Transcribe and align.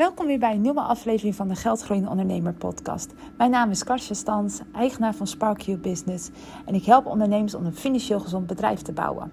Welkom 0.00 0.26
weer 0.26 0.38
bij 0.38 0.54
een 0.54 0.60
nieuwe 0.60 0.80
aflevering 0.80 1.34
van 1.34 1.48
de 1.48 1.54
Geldgroeiende 1.54 2.10
Ondernemer 2.10 2.52
podcast. 2.52 3.12
Mijn 3.36 3.50
naam 3.50 3.70
is 3.70 3.84
Karsje 3.84 4.14
Stans, 4.14 4.60
eigenaar 4.74 5.14
van 5.14 5.26
Spark 5.26 5.80
Business 5.82 6.30
en 6.66 6.74
ik 6.74 6.84
help 6.84 7.06
ondernemers 7.06 7.54
om 7.54 7.66
een 7.66 7.74
financieel 7.74 8.20
gezond 8.20 8.46
bedrijf 8.46 8.82
te 8.82 8.92
bouwen. 8.92 9.32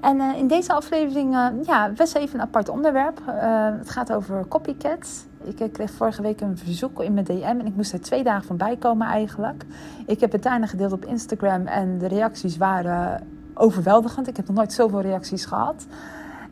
En 0.00 0.16
uh, 0.16 0.38
in 0.38 0.46
deze 0.46 0.72
aflevering, 0.72 1.34
uh, 1.34 1.46
ja, 1.62 1.90
best 1.90 2.14
even 2.14 2.34
een 2.34 2.46
apart 2.46 2.68
onderwerp. 2.68 3.20
Uh, 3.28 3.34
het 3.78 3.90
gaat 3.90 4.12
over 4.12 4.48
copycats. 4.48 5.24
Ik 5.44 5.72
kreeg 5.72 5.90
vorige 5.90 6.22
week 6.22 6.40
een 6.40 6.58
verzoek 6.58 7.02
in 7.02 7.14
mijn 7.14 7.26
DM 7.26 7.56
en 7.58 7.66
ik 7.66 7.76
moest 7.76 7.92
er 7.92 8.00
twee 8.00 8.22
dagen 8.22 8.46
van 8.46 8.56
bijkomen 8.56 9.06
eigenlijk. 9.06 9.64
Ik 10.06 10.20
heb 10.20 10.32
het 10.32 10.42
daarna 10.42 10.66
gedeeld 10.66 10.92
op 10.92 11.04
Instagram 11.04 11.66
en 11.66 11.98
de 11.98 12.08
reacties 12.08 12.56
waren 12.56 13.26
overweldigend. 13.54 14.28
Ik 14.28 14.36
heb 14.36 14.46
nog 14.46 14.56
nooit 14.56 14.72
zoveel 14.72 15.00
reacties 15.00 15.44
gehad. 15.44 15.86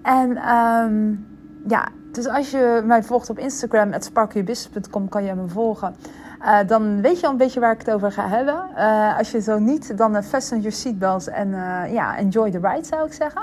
En 0.03 0.55
um, 0.55 1.27
ja, 1.69 1.89
dus 2.15 2.29
als 2.29 2.51
je 2.51 2.83
mij 2.85 3.03
volgt 3.03 3.31
op 3.31 3.39
Instagram, 3.39 3.93
sparkyourbusiness.com, 3.99 5.09
kan 5.09 5.25
je 5.25 5.35
me 5.35 5.49
volgen. 5.49 5.95
Uh, 6.41 6.59
dan 6.67 7.01
weet 7.01 7.21
je 7.21 7.27
al 7.27 7.33
een 7.33 7.39
beetje 7.39 7.61
waar 7.61 7.73
ik 7.73 7.79
het 7.79 7.91
over 7.91 8.13
ga 8.13 8.29
hebben. 8.29 8.67
Uh, 8.77 9.19
als 9.19 9.31
je 9.31 9.41
zo 9.41 9.59
niet, 9.59 9.97
dan 9.99 10.17
uh, 10.17 10.23
fasten 10.23 10.57
your 10.59 10.73
seatbelts 10.73 11.29
en 11.29 11.51
ja, 11.93 12.17
enjoy 12.17 12.51
the 12.51 12.59
ride 12.63 12.85
zou 12.85 13.07
ik 13.07 13.13
zeggen. 13.13 13.43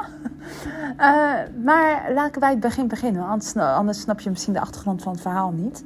maar 1.66 2.12
laten 2.14 2.42
wij 2.42 2.50
het 2.50 2.60
begin 2.60 2.88
beginnen, 2.88 3.28
anders, 3.28 3.56
anders 3.56 4.02
snap 4.02 4.20
je 4.20 4.30
misschien 4.30 4.54
de 4.54 4.60
achtergrond 4.60 5.02
van 5.02 5.12
het 5.12 5.22
verhaal 5.22 5.52
niet. 5.52 5.84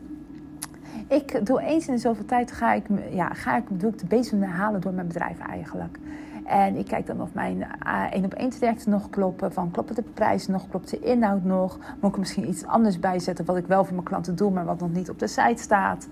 Ik 1.07 1.45
doe 1.45 1.61
eens 1.61 1.87
in 1.87 1.99
zoveel 1.99 2.25
tijd 2.25 2.51
ga 2.51 2.73
ik, 2.73 2.85
ja, 3.09 3.33
ga 3.33 3.57
ik, 3.57 3.63
doe 3.69 3.91
ik 3.91 3.99
de 3.99 4.05
bezem 4.05 4.43
halen 4.43 4.81
door 4.81 4.93
mijn 4.93 5.07
bedrijf 5.07 5.39
eigenlijk. 5.39 5.97
En 6.45 6.75
ik 6.75 6.85
kijk 6.85 7.07
dan 7.07 7.21
of 7.21 7.33
mijn 7.33 7.65
één 8.11 8.25
op 8.25 8.33
één 8.33 8.49
trajecten 8.49 8.91
nog 8.91 9.09
kloppen. 9.09 9.53
Van 9.53 9.71
kloppen 9.71 9.95
de 9.95 10.03
prijzen 10.13 10.51
nog, 10.51 10.67
klopt 10.69 10.89
de 10.89 10.99
inhoud 10.99 11.43
nog? 11.43 11.77
Moet 11.77 12.09
ik 12.09 12.13
er 12.13 12.19
misschien 12.19 12.49
iets 12.49 12.65
anders 12.65 12.99
bijzetten 12.99 13.45
wat 13.45 13.57
ik 13.57 13.67
wel 13.67 13.83
voor 13.83 13.93
mijn 13.93 14.05
klanten 14.05 14.35
doe, 14.35 14.51
maar 14.51 14.65
wat 14.65 14.79
nog 14.79 14.91
niet 14.91 15.09
op 15.09 15.19
de 15.19 15.27
site 15.27 15.61
staat? 15.61 16.07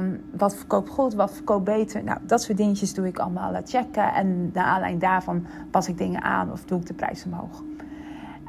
Um, 0.00 0.24
wat 0.36 0.56
verkoopt 0.56 0.88
goed, 0.88 1.14
wat 1.14 1.32
verkoopt 1.32 1.64
beter? 1.64 2.04
Nou, 2.04 2.18
dat 2.22 2.42
soort 2.42 2.58
dingetjes 2.58 2.94
doe 2.94 3.06
ik 3.06 3.18
allemaal 3.18 3.60
checken. 3.64 4.12
En 4.12 4.50
naar 4.52 4.64
aanleiding 4.64 5.02
daarvan 5.02 5.46
pas 5.70 5.88
ik 5.88 5.98
dingen 5.98 6.22
aan 6.22 6.52
of 6.52 6.64
doe 6.64 6.80
ik 6.80 6.86
de 6.86 6.94
prijs 6.94 7.24
omhoog. 7.24 7.62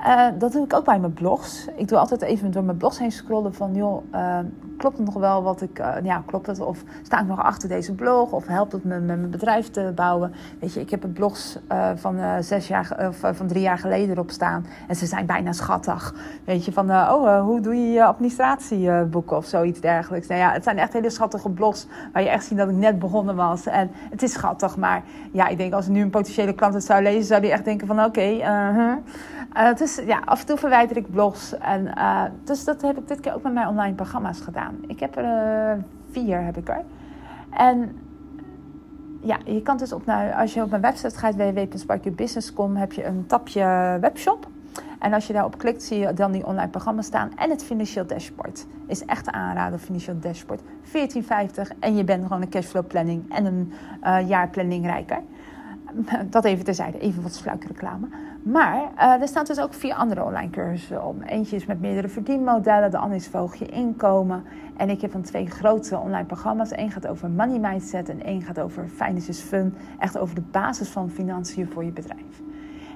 Uh, 0.05 0.27
dat 0.37 0.51
doe 0.51 0.65
ik 0.65 0.73
ook 0.73 0.85
bij 0.85 0.99
mijn 0.99 1.13
blogs. 1.13 1.67
Ik 1.75 1.87
doe 1.87 1.97
altijd 1.97 2.21
even 2.21 2.51
door 2.51 2.63
mijn 2.63 2.77
blogs 2.77 2.99
heen 2.99 3.11
scrollen 3.11 3.53
van, 3.53 3.73
joh, 3.73 4.03
uh, 4.15 4.37
klopt 4.77 4.97
het 4.97 5.05
nog 5.05 5.15
wel 5.15 5.43
wat 5.43 5.61
ik, 5.61 5.79
uh, 5.79 5.95
ja, 6.03 6.23
klopt 6.25 6.47
het? 6.47 6.59
Of 6.59 6.83
sta 7.03 7.19
ik 7.19 7.27
nog 7.27 7.43
achter 7.43 7.69
deze 7.69 7.93
blog? 7.93 8.31
Of 8.31 8.47
helpt 8.47 8.71
het 8.71 8.83
me 8.83 8.99
met 8.99 9.17
mijn 9.17 9.29
bedrijf 9.29 9.69
te 9.69 9.91
bouwen? 9.95 10.33
Weet 10.59 10.73
je, 10.73 10.79
ik 10.79 10.89
heb 10.89 11.03
een 11.03 11.13
blogs 11.13 11.59
van 11.95 12.17
zes 12.39 12.67
jaar, 12.67 13.07
of 13.07 13.35
van 13.35 13.47
drie 13.47 13.61
jaar 13.61 13.77
geleden 13.77 14.09
erop 14.09 14.31
staan. 14.31 14.65
En 14.87 14.95
ze 14.95 15.05
zijn 15.05 15.25
bijna 15.25 15.51
schattig. 15.51 16.15
Weet 16.45 16.65
je, 16.65 16.71
van, 16.71 16.89
oh, 16.89 17.41
hoe 17.41 17.59
doe 17.59 17.75
je 17.75 17.91
je 17.91 18.03
administratieboeken 18.03 19.37
of 19.37 19.45
zoiets 19.45 19.79
dergelijks? 19.79 20.27
Nou 20.27 20.39
ja, 20.39 20.51
het 20.51 20.63
zijn 20.63 20.77
echt 20.77 20.93
hele 20.93 21.09
schattige 21.09 21.49
blogs 21.49 21.87
waar 22.13 22.23
je 22.23 22.29
echt 22.29 22.45
ziet 22.45 22.57
dat 22.57 22.69
ik 22.69 22.75
net 22.75 22.99
begonnen 22.99 23.35
was. 23.35 23.65
En 23.65 23.91
het 24.09 24.23
is 24.23 24.31
schattig, 24.31 24.77
maar 24.77 25.03
ja, 25.31 25.47
ik 25.47 25.57
denk 25.57 25.73
als 25.73 25.87
nu 25.87 26.01
een 26.01 26.09
potentiële 26.09 26.53
klant 26.53 26.73
het 26.73 26.83
zou 26.83 27.03
lezen, 27.03 27.23
zou 27.23 27.41
die 27.41 27.51
echt 27.51 27.65
denken 27.65 27.87
van, 27.87 28.03
oké. 28.03 28.41
Dus 29.53 30.01
ja, 30.05 30.21
af 30.25 30.39
en 30.39 30.45
toe 30.45 30.57
verwijder 30.57 30.97
ik 30.97 31.11
blogs. 31.11 31.57
En, 31.57 31.85
uh, 31.97 32.23
dus 32.43 32.63
dat 32.63 32.81
heb 32.81 32.97
ik 32.97 33.07
dit 33.07 33.19
keer 33.19 33.33
ook 33.33 33.43
met 33.43 33.53
mijn 33.53 33.67
online 33.67 33.95
programma's 33.95 34.39
gedaan. 34.39 34.75
Ik 34.87 34.99
heb 34.99 35.17
er 35.17 35.23
uh, 35.75 35.83
vier, 36.11 36.43
heb 36.43 36.57
ik 36.57 36.69
er. 36.69 36.81
En 37.49 37.99
ja, 39.21 39.37
je 39.45 39.61
kan 39.61 39.77
dus 39.77 39.93
op, 39.93 40.05
nou, 40.05 40.33
als 40.33 40.53
je 40.53 40.61
op 40.61 40.69
mijn 40.69 40.81
website 40.81 41.17
gaat, 41.17 41.35
www.sparkyourbusiness.com, 41.35 42.75
heb 42.75 42.91
je 42.91 43.05
een 43.05 43.25
tapje 43.27 43.97
webshop. 44.01 44.47
En 44.99 45.13
als 45.13 45.27
je 45.27 45.33
daarop 45.33 45.57
klikt, 45.57 45.83
zie 45.83 45.99
je 45.99 46.13
dan 46.13 46.31
die 46.31 46.45
online 46.45 46.69
programma's 46.69 47.05
staan. 47.05 47.31
En 47.35 47.49
het 47.49 47.63
financieel 47.63 48.05
dashboard. 48.05 48.65
Is 48.87 49.05
echt 49.05 49.31
aanrader, 49.31 49.79
financieel 49.79 50.19
dashboard. 50.19 50.61
14,50 50.61 51.79
en 51.79 51.95
je 51.95 52.03
bent 52.03 52.23
gewoon 52.23 52.41
een 52.41 52.49
cashflow 52.49 52.87
planning 52.87 53.33
en 53.33 53.45
een 53.45 53.73
jaarplanning 54.27 54.85
rijker. 54.85 55.19
Dat 56.29 56.45
even 56.45 56.63
terzijde, 56.65 56.99
even 56.99 57.23
wat 57.23 57.33
sluike 57.33 57.67
reclame. 57.67 58.07
Maar 58.43 58.91
uh, 58.97 59.21
er 59.21 59.27
staan 59.27 59.45
dus 59.45 59.59
ook 59.59 59.73
vier 59.73 59.93
andere 59.93 60.23
online 60.23 60.49
cursussen 60.49 61.05
om. 61.05 61.21
Eentje 61.21 61.55
is 61.55 61.65
met 61.65 61.81
meerdere 61.81 62.07
verdienmodellen, 62.07 62.91
de 62.91 62.97
andere 62.97 63.19
is 63.19 63.27
volg 63.27 63.55
je 63.55 63.65
inkomen. 63.65 64.43
En 64.77 64.89
ik 64.89 65.01
heb 65.01 65.11
van 65.11 65.21
twee 65.21 65.49
grote 65.49 65.97
online 65.97 66.25
programma's. 66.25 66.77
Eén 66.77 66.91
gaat 66.91 67.07
over 67.07 67.29
money 67.29 67.59
mindset 67.59 68.09
en 68.09 68.23
één 68.23 68.41
gaat 68.41 68.59
over 68.59 68.87
finances 68.87 69.39
fun. 69.39 69.75
Echt 69.99 70.17
over 70.17 70.35
de 70.35 70.43
basis 70.51 70.89
van 70.89 71.09
financiën 71.09 71.67
voor 71.67 71.83
je 71.83 71.91
bedrijf. 71.91 72.41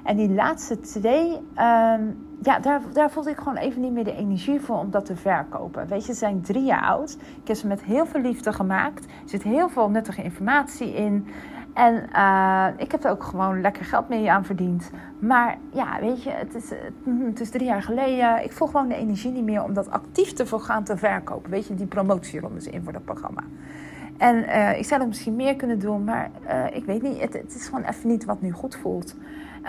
En 0.04 0.18
die 0.18 0.30
laatste 0.30 0.80
twee, 0.80 1.32
um, 1.34 2.18
ja, 2.42 2.60
daar, 2.62 2.82
daar 2.94 3.12
voelde 3.12 3.30
ik 3.30 3.38
gewoon 3.38 3.58
even 3.58 3.82
niet 3.82 3.92
meer 3.92 4.04
de 4.04 4.16
energie 4.16 4.60
voor 4.60 4.78
om 4.78 4.92
dat 4.92 5.06
te 5.06 5.16
verkopen. 5.16 5.88
Weet 5.88 6.06
je, 6.06 6.14
ze 6.14 6.20
zijn 6.20 6.42
drie 6.42 6.64
jaar 6.64 6.82
oud. 6.82 7.18
Ik 7.42 7.48
heb 7.48 7.58
ze 7.58 7.68
met 7.68 7.84
heel 7.84 8.06
veel 8.06 8.22
liefde 8.22 8.54
gemaakt. 8.54 9.06
Er 9.06 9.30
zit 9.30 9.44
heel 9.44 9.70
veel 9.70 9.90
nuttige 9.90 10.24
informatie 10.24 10.94
in. 10.94 11.28
En 11.78 12.10
uh, 12.16 12.68
ik 12.78 12.92
heb 12.92 13.04
er 13.04 13.12
ook 13.12 13.24
gewoon 13.24 13.62
lekker 13.62 13.86
geld 13.86 14.10
mee 14.10 14.32
aan 14.32 14.46
verdiend. 14.46 14.90
Maar 15.20 15.58
ja, 15.72 16.00
weet 16.00 16.24
je, 16.24 16.30
het 16.30 16.56
is, 16.56 16.70
het 17.26 17.40
is 17.40 17.50
drie 17.50 17.66
jaar 17.66 17.82
geleden. 17.82 18.44
Ik 18.44 18.52
voel 18.52 18.68
gewoon 18.68 18.88
de 18.88 18.96
energie 18.96 19.32
niet 19.32 19.44
meer 19.44 19.64
om 19.64 19.74
dat 19.74 19.92
actief 19.92 20.34
te 20.34 20.60
gaan 20.60 20.84
te 20.84 20.98
verkopen. 20.98 21.52
Weet 21.52 21.68
je, 21.68 21.76
die 21.76 21.86
promotierondes 21.86 22.68
in 22.68 22.84
voor 22.84 22.94
dat 22.94 23.06
programma. 23.06 23.44
En 24.18 24.36
uh, 24.36 24.78
ik 24.78 24.86
zou 24.86 25.00
het 25.00 25.10
misschien 25.10 25.36
meer 25.36 25.56
kunnen 25.56 25.80
doen, 25.80 26.04
maar 26.04 26.30
uh, 26.50 26.76
ik 26.76 26.86
weet 26.86 27.02
niet. 27.02 27.22
Het, 27.22 27.34
het, 27.34 27.56
is 27.56 27.66
gewoon 27.66 27.84
even 27.84 28.10
niet 28.10 28.26
wat 28.26 28.42
nu 28.42 28.52
goed 28.52 28.76
voelt. 28.76 29.16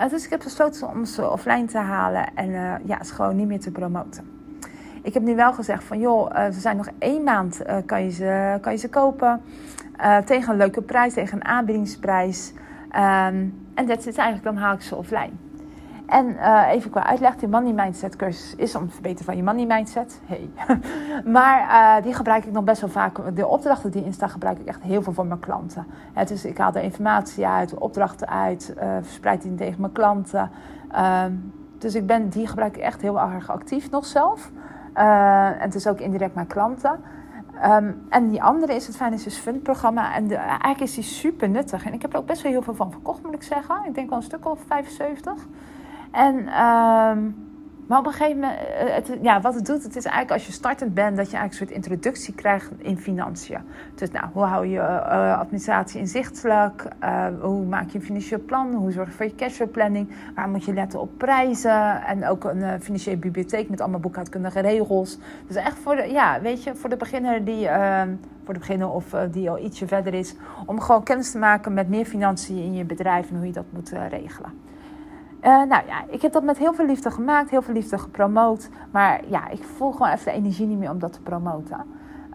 dus 0.09 0.23
ik 0.23 0.29
heb 0.29 0.43
besloten 0.43 0.87
om 0.87 1.05
ze 1.05 1.29
offline 1.29 1.65
te 1.65 1.77
halen 1.77 2.35
en 2.35 2.51
ja, 2.85 3.03
ze 3.03 3.13
gewoon 3.13 3.35
niet 3.35 3.47
meer 3.47 3.59
te 3.59 3.71
promoten. 3.71 4.38
Ik 5.01 5.13
heb 5.13 5.23
nu 5.23 5.35
wel 5.35 5.53
gezegd 5.53 5.83
van 5.83 5.99
joh, 5.99 6.35
ze 6.35 6.59
zijn 6.59 6.77
nog 6.77 6.89
één 6.97 7.23
maand, 7.23 7.61
kan, 7.85 8.03
je 8.03 8.11
ze, 8.11 8.57
kan 8.61 8.71
je 8.71 8.77
ze 8.77 8.89
kopen. 8.89 9.41
Uh, 10.01 10.17
tegen 10.17 10.51
een 10.51 10.57
leuke 10.57 10.81
prijs, 10.81 11.13
tegen 11.13 11.37
een 11.37 11.45
aanbiedingsprijs. 11.45 12.53
Um, 12.85 13.67
en 13.73 13.85
dat 13.85 13.97
is 13.97 14.17
eigenlijk, 14.17 14.43
dan 14.43 14.57
haal 14.57 14.73
ik 14.73 14.81
ze 14.81 14.95
offline. 14.95 15.31
En 16.05 16.37
even 16.69 16.91
qua 16.91 17.05
uitleg, 17.05 17.35
die 17.35 17.47
money 17.47 17.73
mindset 17.73 18.15
cursus 18.15 18.55
is 18.55 18.75
om 18.75 18.81
het 18.81 18.91
verbeteren 18.91 19.25
van 19.25 19.35
je 19.35 19.43
money 19.43 19.65
mindset. 19.65 20.21
Hey. 20.25 20.49
maar 21.33 22.01
die 22.01 22.13
gebruik 22.13 22.45
ik 22.45 22.51
nog 22.51 22.63
best 22.63 22.81
wel 22.81 22.89
vaak. 22.89 23.35
De 23.35 23.47
opdrachten 23.47 23.91
die 23.91 24.05
in 24.05 24.13
staan 24.13 24.29
gebruik 24.29 24.59
ik 24.59 24.65
echt 24.65 24.81
heel 24.81 25.01
veel 25.01 25.13
voor 25.13 25.25
mijn 25.25 25.39
klanten. 25.39 25.85
Dus 26.27 26.45
ik 26.45 26.57
haal 26.57 26.71
de 26.71 26.81
informatie 26.81 27.47
uit, 27.47 27.73
opdrachten 27.73 28.27
uit, 28.27 28.73
verspreid 29.01 29.41
die 29.41 29.55
tegen 29.55 29.81
mijn 29.81 29.93
klanten. 29.93 30.51
Um, 31.25 31.53
dus 31.77 31.95
ik 31.95 32.07
ben, 32.07 32.29
die 32.29 32.47
gebruik 32.47 32.77
ik 32.77 32.83
echt 32.83 33.01
heel 33.01 33.19
erg 33.19 33.49
actief 33.49 33.89
nog 33.89 34.05
zelf. 34.05 34.51
En 35.05 35.59
het 35.59 35.75
is 35.75 35.87
ook 35.87 35.99
indirect 35.99 36.35
mijn 36.35 36.47
klanten. 36.47 36.99
Um, 37.65 38.05
en 38.09 38.29
die 38.29 38.43
andere 38.43 38.73
is 38.73 38.87
het 38.87 38.95
Finances 38.95 39.37
Fund 39.37 39.63
programma. 39.63 40.13
En 40.15 40.31
eigenlijk 40.31 40.79
is 40.79 40.93
die 40.93 41.03
super 41.03 41.49
nuttig. 41.49 41.85
En 41.85 41.93
ik 41.93 42.01
heb 42.01 42.13
er 42.13 42.19
ook 42.19 42.25
best 42.25 42.41
wel 42.41 42.51
heel 42.51 42.61
veel 42.61 42.75
van 42.75 42.91
verkocht, 42.91 43.23
moet 43.23 43.33
ik 43.33 43.43
zeggen. 43.43 43.85
Ik 43.85 43.95
denk 43.95 44.09
wel 44.09 44.17
een 44.17 44.23
stuk 44.23 44.45
of 44.45 44.59
75. 44.67 45.33
En, 46.11 46.63
um, 46.65 47.48
maar 47.89 47.99
op 47.99 48.05
een 48.05 48.11
gegeven 48.11 48.39
moment, 48.39 48.59
eh, 48.59 48.93
het, 48.93 49.17
ja, 49.21 49.41
wat 49.41 49.55
het 49.55 49.65
doet, 49.65 49.83
het 49.83 49.95
is 49.95 50.03
eigenlijk 50.03 50.31
als 50.33 50.45
je 50.45 50.51
startend 50.51 50.93
bent, 50.93 51.17
dat 51.17 51.31
je 51.31 51.37
eigenlijk 51.37 51.51
een 51.51 51.67
soort 51.67 51.85
introductie 51.85 52.33
krijgt 52.33 52.71
in 52.77 52.97
financiën. 52.97 53.59
Dus 53.95 54.11
nou, 54.11 54.25
hoe 54.33 54.43
hou 54.43 54.67
je 54.67 54.77
uh, 54.77 55.39
administratie 55.39 55.99
inzichtelijk? 55.99 56.87
Uh, 57.03 57.27
hoe 57.41 57.65
maak 57.65 57.89
je 57.89 57.97
een 57.97 58.03
financieel 58.03 58.39
plan? 58.45 58.73
Hoe 58.73 58.91
zorg 58.91 59.07
je 59.07 59.13
voor 59.13 59.25
je 59.25 59.35
cashflow 59.35 59.71
planning? 59.71 60.09
Waar 60.35 60.49
moet 60.49 60.63
je 60.63 60.73
letten 60.73 60.99
op 60.99 61.09
prijzen? 61.17 62.03
En 62.03 62.27
ook 62.27 62.43
een 62.43 62.81
financiële 62.81 63.17
bibliotheek 63.17 63.69
met 63.69 63.81
allemaal 63.81 63.99
boekhoudkundige 63.99 64.59
regels. 64.59 65.17
Dus 65.47 65.55
echt 65.55 65.77
voor 65.77 65.95
de, 65.95 66.11
ja, 66.11 66.41
weet 66.41 66.63
je, 66.63 66.75
voor 66.75 66.89
de 66.89 66.97
beginner 66.97 67.45
die, 67.45 67.67
ehm, 67.67 68.09
voor 68.43 68.53
de 68.53 68.59
beginner 68.59 68.89
of 68.89 69.15
die 69.31 69.49
al 69.49 69.59
ietsje 69.59 69.87
verder 69.87 70.13
is, 70.13 70.35
om 70.65 70.79
gewoon 70.79 71.03
kennis 71.03 71.31
te 71.31 71.37
maken 71.37 71.73
met 71.73 71.89
meer 71.89 72.05
financiën 72.05 72.57
in 72.57 72.73
je 72.73 72.83
bedrijf 72.83 73.29
en 73.29 73.35
hoe 73.35 73.45
je 73.45 73.53
dat 73.53 73.65
moet 73.69 73.89
regelen. 74.09 74.67
Uh, 75.43 75.47
nou 75.47 75.85
ja, 75.85 76.03
ik 76.07 76.21
heb 76.21 76.31
dat 76.31 76.43
met 76.43 76.57
heel 76.57 76.73
veel 76.73 76.85
liefde 76.85 77.11
gemaakt, 77.11 77.49
heel 77.49 77.61
veel 77.61 77.73
liefde 77.73 77.97
gepromoot. 77.97 78.69
Maar 78.91 79.21
ja, 79.27 79.49
ik 79.49 79.63
voel 79.63 79.91
gewoon 79.91 80.11
even 80.11 80.25
de 80.25 80.31
energie 80.31 80.67
niet 80.67 80.77
meer 80.77 80.89
om 80.89 80.99
dat 80.99 81.13
te 81.13 81.21
promoten. 81.21 81.85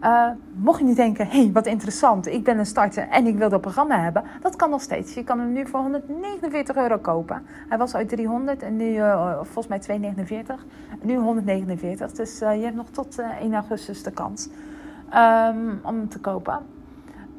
Uh, 0.03 0.29
mocht 0.53 0.79
je 0.79 0.85
nu 0.85 0.93
denken, 0.93 1.27
hé, 1.27 1.41
hey, 1.41 1.51
wat 1.51 1.65
interessant, 1.65 2.27
ik 2.27 2.43
ben 2.43 2.59
een 2.59 2.65
starter 2.65 3.07
en 3.07 3.27
ik 3.27 3.37
wil 3.37 3.49
dat 3.49 3.61
programma 3.61 3.99
hebben. 3.99 4.23
Dat 4.41 4.55
kan 4.55 4.69
nog 4.69 4.81
steeds. 4.81 5.13
Je 5.13 5.23
kan 5.23 5.39
hem 5.39 5.53
nu 5.53 5.67
voor 5.67 5.79
149 5.79 6.75
euro 6.75 6.97
kopen. 6.97 7.45
Hij 7.69 7.77
was 7.77 7.95
uit 7.95 8.09
300 8.09 8.63
en 8.63 8.75
nu 8.75 8.93
uh, 8.93 9.33
volgens 9.35 9.67
mij 9.67 9.79
249. 9.79 10.65
Nu 11.01 11.15
149. 11.15 12.11
Dus 12.11 12.39
je 12.39 12.45
hebt 12.45 12.75
nog 12.75 12.89
tot 12.89 13.19
1 13.39 13.53
augustus 13.53 14.03
de 14.03 14.11
kans 14.11 14.49
um, 15.13 15.79
om 15.83 15.95
hem 15.95 16.09
te 16.09 16.19
kopen. 16.19 16.59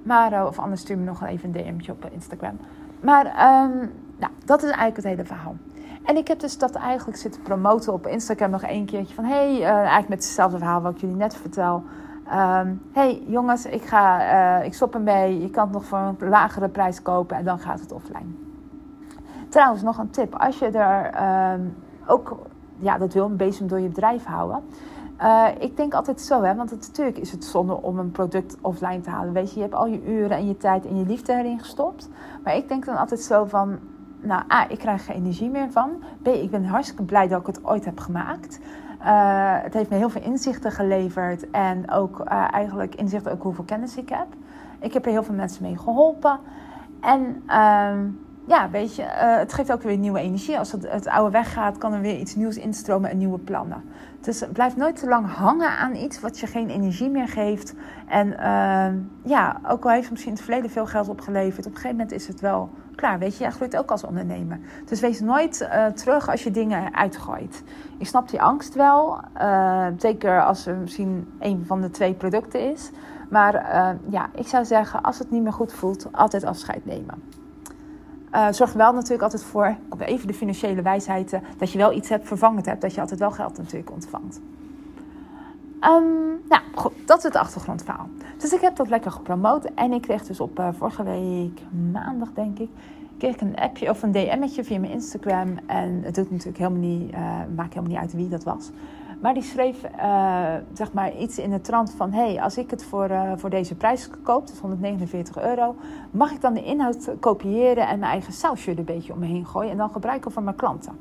Maar, 0.03 0.47
of 0.47 0.59
anders 0.59 0.81
stuur 0.81 0.99
me 0.99 1.05
nog 1.05 1.27
even 1.27 1.55
een 1.55 1.65
DM'tje 1.65 1.93
op 1.93 2.09
Instagram. 2.13 2.59
Maar... 3.01 3.27
Um, 3.65 3.91
nou, 4.19 4.33
dat 4.45 4.59
is 4.59 4.71
eigenlijk 4.71 4.97
het 4.97 5.05
hele 5.05 5.25
verhaal. 5.25 5.57
En 6.05 6.17
ik 6.17 6.29
heb 6.29 6.41
dus 6.41 6.59
dat 6.59 6.75
eigenlijk 6.75 7.19
zitten 7.19 7.43
promoten 7.43 7.93
op 7.93 8.07
Instagram 8.07 8.51
nog 8.51 8.63
een 8.63 8.85
keertje. 8.85 9.15
Van 9.15 9.25
hey, 9.25 9.57
uh, 9.57 9.69
eigenlijk 9.69 10.09
met 10.09 10.19
hetzelfde 10.19 10.59
verhaal 10.59 10.83
wat 10.83 10.93
ik 10.93 11.01
jullie 11.01 11.17
net 11.17 11.37
vertel. 11.37 11.83
Um, 12.33 12.83
hey 12.93 13.23
jongens, 13.27 13.67
ik, 13.67 13.83
ga, 13.83 14.59
uh, 14.59 14.67
ik 14.67 14.75
stop 14.75 14.95
ermee. 14.95 15.41
Je 15.41 15.51
kan 15.51 15.65
het 15.65 15.73
nog 15.73 15.85
voor 15.85 15.99
een 15.99 16.29
lagere 16.29 16.69
prijs 16.69 17.03
kopen 17.03 17.37
en 17.37 17.45
dan 17.45 17.59
gaat 17.59 17.81
het 17.81 17.93
offline. 17.93 18.35
Trouwens, 19.49 19.83
nog 19.83 19.99
een 19.99 20.11
tip. 20.11 20.35
Als 20.35 20.59
je 20.59 20.67
er 20.67 21.55
um, 21.55 21.77
ook 22.07 22.37
ja, 22.79 22.99
dat 22.99 23.13
wil 23.13 23.25
een 23.25 23.37
bezem 23.37 23.69
door 23.69 23.81
je 23.81 23.89
bedrijf 23.89 24.25
houden. 24.25 24.63
Uh, 25.23 25.47
ik 25.59 25.77
denk 25.77 25.95
altijd 25.95 26.21
zo, 26.21 26.43
hè, 26.43 26.55
want 26.55 26.71
natuurlijk 26.71 27.19
is 27.19 27.33
het 27.33 27.45
zonde 27.45 27.83
om 27.83 27.99
een 27.99 28.11
product 28.11 28.57
offline 28.61 29.01
te 29.01 29.11
halen. 29.11 29.33
Weet 29.33 29.49
je, 29.49 29.55
je 29.57 29.63
hebt 29.63 29.75
al 29.75 29.87
je 29.87 30.07
uren 30.07 30.37
en 30.37 30.47
je 30.47 30.57
tijd 30.57 30.87
en 30.87 30.99
je 30.99 31.07
liefde 31.07 31.33
erin 31.33 31.59
gestopt. 31.59 32.09
Maar 32.45 32.57
ik 32.57 32.69
denk 32.69 32.85
dan 32.85 32.97
altijd 32.97 33.21
zo 33.21 33.45
van, 33.45 33.79
nou 34.27 34.43
A, 34.53 34.69
ik 34.69 34.79
krijg 34.79 35.05
geen 35.05 35.17
energie 35.17 35.51
meer 35.51 35.71
van. 35.71 35.91
B, 36.23 36.27
ik 36.27 36.51
ben 36.51 36.65
hartstikke 36.65 37.03
blij 37.03 37.29
dat 37.29 37.41
ik 37.41 37.47
het 37.47 37.65
ooit 37.65 37.85
heb 37.85 37.99
gemaakt. 37.99 38.59
Uh, 39.01 39.55
het 39.63 39.75
heeft 39.75 39.91
me 39.91 39.97
heel 39.97 40.09
veel 40.09 40.23
inzichten 40.23 40.73
geleverd 40.73 41.51
en 41.51 41.91
ook 41.91 42.21
uh, 42.21 42.49
eigenlijk 42.53 42.95
inzichten 42.95 43.33
ook 43.33 43.43
hoeveel 43.43 43.65
kennis 43.65 43.97
ik 43.97 44.09
heb. 44.09 44.27
Ik 44.81 44.93
heb 44.93 45.05
er 45.05 45.11
heel 45.11 45.23
veel 45.23 45.35
mensen 45.35 45.63
mee 45.63 45.79
geholpen. 45.79 46.39
En 47.01 47.43
uh, 47.47 47.93
ja, 48.47 48.71
weet 48.71 48.97
je, 48.97 49.03
uh, 49.03 49.37
het 49.37 49.53
geeft 49.53 49.73
ook 49.73 49.83
weer 49.83 49.97
nieuwe 49.97 50.21
energie. 50.21 50.59
Als 50.59 50.73
het, 50.73 50.91
het, 50.91 51.07
oude 51.09 51.31
weggaat, 51.31 51.79
kan 51.79 51.93
er 51.93 52.01
weer 52.01 52.19
iets 52.19 52.35
nieuws 52.35 52.57
instromen 52.57 53.11
en 53.11 53.19
nieuwe 53.19 53.39
plannen. 53.39 53.85
Dus 54.21 54.45
blijf 54.53 54.77
nooit 54.77 54.97
te 54.97 55.09
lang 55.09 55.33
hangen 55.33 55.71
aan 55.71 55.95
iets 55.95 56.21
wat 56.21 56.39
je 56.39 56.47
geen 56.47 56.69
energie 56.69 57.11
meer 57.11 57.29
geeft. 57.29 57.75
En 58.07 58.27
uh, 58.29 58.87
ja, 59.31 59.61
ook 59.69 59.85
al 59.85 59.91
heeft 59.91 60.03
het 60.03 60.11
misschien 60.11 60.33
in 60.33 60.37
het 60.37 60.47
verleden 60.47 60.71
veel 60.71 60.87
geld 60.87 61.09
opgeleverd, 61.09 61.67
op 61.67 61.73
een 61.73 61.77
gegeven 61.77 61.97
moment 61.97 62.13
is 62.13 62.27
het 62.27 62.41
wel 62.41 62.71
klaar. 62.97 63.19
Weet 63.19 63.37
je, 63.37 63.43
jij 63.43 63.53
groeit 63.53 63.77
ook 63.77 63.91
als 63.91 64.05
ondernemer. 64.05 64.59
Dus 64.85 65.01
wees 65.01 65.21
nooit 65.21 65.61
uh, 65.61 65.87
terug 65.87 66.31
als 66.31 66.43
je 66.43 66.51
dingen 66.51 66.95
uitgooit. 66.95 67.63
Ik 67.99 68.07
snap 68.07 68.29
die 68.29 68.43
angst 68.43 68.75
wel. 68.75 69.21
Uh, 69.37 69.87
zeker 69.97 70.45
als 70.45 70.67
er 70.67 70.77
misschien 70.77 71.33
een 71.39 71.65
van 71.67 71.81
de 71.81 71.91
twee 71.91 72.15
producten 72.15 72.73
is. 72.73 72.91
Maar 73.31 73.55
uh, 73.55 73.89
ja, 74.11 74.29
ik 74.35 74.47
zou 74.47 74.65
zeggen, 74.65 75.03
als 75.03 75.19
het 75.19 75.31
niet 75.31 75.43
meer 75.43 75.53
goed 75.53 75.73
voelt, 75.73 76.09
altijd 76.13 76.45
afscheid 76.45 76.85
nemen. 76.85 77.23
Zorg 78.51 78.73
wel 78.73 78.93
natuurlijk 78.93 79.23
altijd 79.23 79.43
voor, 79.43 79.77
even 79.99 80.27
de 80.27 80.35
financiële 80.35 80.83
wijsheid, 80.83 81.41
dat 81.59 81.73
je 81.73 81.79
wel 81.79 81.93
iets 81.93 82.09
hebt 82.09 82.27
vervangend 82.27 82.67
hebt. 82.67 82.81
Dat 82.81 82.95
je 82.95 83.01
altijd 83.01 83.21
wel 83.21 83.31
geld 83.31 83.59
natuurlijk 83.59 83.91
ontvangt. 83.91 84.41
Um, 85.81 86.41
nou, 86.49 86.63
goed, 86.75 86.93
dat 87.05 87.19
is 87.19 87.23
het 87.23 87.37
achtergrondverhaal. 87.37 88.09
Dus 88.39 88.53
ik 88.53 88.61
heb 88.61 88.77
dat 88.77 88.89
lekker 88.89 89.11
gepromoot. 89.11 89.65
En 89.65 89.93
ik 89.93 90.03
kreeg 90.03 90.23
dus 90.23 90.41
op 90.41 90.59
uh, 90.59 90.69
vorige 90.73 91.03
week 91.03 91.61
maandag, 91.93 92.29
denk 92.35 92.59
ik, 92.59 92.69
kreeg 93.19 93.35
ik 93.35 93.41
een 93.41 93.57
appje 93.57 93.91
of 93.91 94.03
een 94.03 94.13
DM'tje 94.13 94.65
via 94.65 94.79
mijn 94.79 94.93
Instagram. 94.93 95.59
En 95.67 96.03
het 96.03 96.15
doet 96.15 96.31
natuurlijk 96.31 96.59
helemaal 96.59 96.81
niet, 96.81 97.13
uh, 97.13 97.19
maakt 97.57 97.75
helemaal 97.75 97.93
niet 97.93 98.01
uit 98.01 98.13
wie 98.13 98.29
dat 98.29 98.45
was. 98.45 98.71
Maar 99.21 99.35
die 99.35 99.43
schreef 99.43 99.85
uh, 99.85 100.55
zeg 100.73 100.93
maar 100.93 101.17
iets 101.17 101.39
in 101.39 101.51
de 101.51 101.61
trant 101.61 101.95
van: 101.95 102.13
hey, 102.13 102.43
als 102.43 102.59
ik 102.59 102.71
het 102.71 102.85
voor, 102.85 103.11
voor 103.37 103.51
deze 103.51 103.75
prijs 103.75 104.11
koop, 104.23 104.47
dus 104.47 104.59
149 104.59 105.39
euro, 105.43 105.75
mag 106.11 106.33
ik 106.33 106.41
dan 106.41 106.55
de 106.55 106.65
inhoud 106.65 107.11
kopiëren 107.21 107.89
en 107.89 107.99
mijn 107.99 108.13
eigen 108.13 108.33
sausje 108.33 108.71
er 108.71 108.79
een 108.79 108.85
beetje 108.85 109.13
omheen 109.13 109.47
gooien 109.47 109.71
en 109.71 109.77
dan 109.77 109.91
gebruiken 109.91 110.33
voor 110.33 110.43
mijn 110.43 110.57
klanten? 110.57 110.99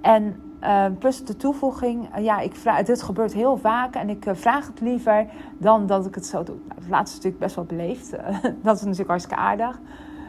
En 0.00 0.40
uh, 0.64 0.84
plus 0.98 1.24
de 1.24 1.36
toevoeging, 1.36 2.08
ja, 2.18 2.40
ik 2.40 2.54
vraag, 2.54 2.82
dit 2.82 3.02
gebeurt 3.02 3.32
heel 3.32 3.56
vaak 3.56 3.94
en 3.94 4.08
ik 4.08 4.24
vraag 4.32 4.66
het 4.66 4.80
liever 4.80 5.26
dan 5.58 5.86
dat 5.86 6.06
ik 6.06 6.14
het 6.14 6.26
zo 6.26 6.42
doe. 6.42 6.56
Nou, 6.68 6.80
het 6.80 6.88
laatste 6.88 7.18
is 7.18 7.24
natuurlijk 7.24 7.38
best 7.38 7.54
wel 7.54 7.64
beleefd, 7.64 8.10
dat 8.66 8.76
is 8.76 8.82
natuurlijk 8.82 9.08
hartstikke 9.08 9.42
aardig. 9.42 9.80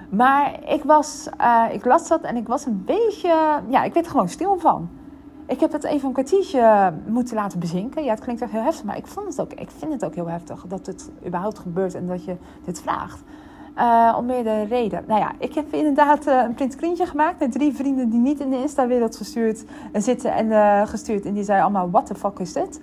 Maar 0.09 0.59
ik, 0.67 0.83
was, 0.83 1.29
ik 1.71 1.85
las 1.85 2.07
dat 2.07 2.21
en 2.21 2.35
ik 2.35 2.47
was 2.47 2.65
een 2.65 2.83
beetje, 2.85 3.61
ja, 3.67 3.83
ik 3.83 3.93
werd 3.93 4.05
er 4.05 4.11
gewoon 4.11 4.29
stil 4.29 4.57
van. 4.57 4.89
Ik 5.47 5.59
heb 5.59 5.71
het 5.71 5.83
even 5.83 6.07
een 6.07 6.13
kwartiertje 6.13 6.93
moeten 7.07 7.35
laten 7.35 7.59
bezinken. 7.59 8.03
Ja, 8.03 8.09
het 8.09 8.19
klinkt 8.19 8.41
echt 8.41 8.51
heel 8.51 8.61
heftig, 8.61 8.83
maar 8.83 8.97
ik, 8.97 9.07
vond 9.07 9.27
het 9.27 9.41
ook, 9.41 9.53
ik 9.53 9.71
vind 9.71 9.91
het 9.93 10.05
ook 10.05 10.15
heel 10.15 10.29
heftig 10.29 10.65
dat 10.67 10.85
het 10.85 11.11
überhaupt 11.25 11.59
gebeurt 11.59 11.95
en 11.95 12.07
dat 12.07 12.25
je 12.25 12.35
dit 12.63 12.81
vraagt. 12.81 13.23
Uh, 13.77 14.16
om 14.18 14.25
meerdere 14.25 14.63
redenen. 14.63 15.04
Nou 15.07 15.19
ja, 15.19 15.31
ik 15.38 15.54
heb 15.54 15.74
inderdaad 15.74 16.27
uh, 16.27 16.42
een 16.44 16.54
printscreentje 16.54 17.06
gemaakt 17.06 17.39
met 17.39 17.51
drie 17.51 17.74
vrienden 17.74 18.10
die 18.10 18.19
niet 18.19 18.39
in 18.39 18.50
de 18.50 18.57
Insta-wereld 18.57 19.16
gestuurd 19.16 19.63
uh, 19.63 20.01
zitten 20.01 20.33
en 20.33 20.88
gestuurd. 20.88 21.25
En 21.25 21.33
die 21.33 21.44
zeiden 21.44 21.66
allemaal, 21.66 21.89
what 21.89 22.06
the 22.06 22.16
fuck 22.16 22.39
is 22.39 22.54
dit? 22.54 22.81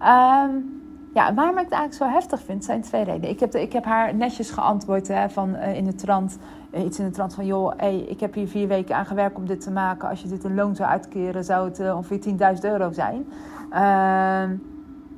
Um, 0.00 0.80
ja, 1.14 1.34
waarom 1.34 1.58
ik 1.58 1.64
het 1.64 1.72
eigenlijk 1.72 1.94
zo 1.94 2.18
heftig 2.18 2.42
vind, 2.42 2.64
zijn 2.64 2.80
twee 2.80 3.04
redenen. 3.04 3.28
Ik 3.28 3.40
heb, 3.40 3.54
ik 3.54 3.72
heb 3.72 3.84
haar 3.84 4.14
netjes 4.14 4.50
geantwoord 4.50 5.08
hè, 5.08 5.30
van, 5.30 5.56
in 5.56 5.84
de 5.84 5.94
trant 5.94 6.38
iets 6.76 6.98
in 6.98 7.04
de 7.04 7.10
trant 7.10 7.34
van: 7.34 7.46
joh, 7.46 7.72
hey, 7.76 7.98
ik 7.98 8.20
heb 8.20 8.34
hier 8.34 8.48
vier 8.48 8.68
weken 8.68 8.96
aan 8.96 9.06
gewerkt 9.06 9.36
om 9.36 9.46
dit 9.46 9.60
te 9.60 9.70
maken. 9.70 10.08
Als 10.08 10.22
je 10.22 10.28
dit 10.28 10.44
een 10.44 10.54
loon 10.54 10.76
zou 10.76 10.88
uitkeren, 10.88 11.44
zou 11.44 11.68
het 11.68 11.92
ongeveer 11.94 12.20
10.000 12.54 12.60
euro 12.60 12.92
zijn. 12.92 13.26
Uh, 13.72 14.42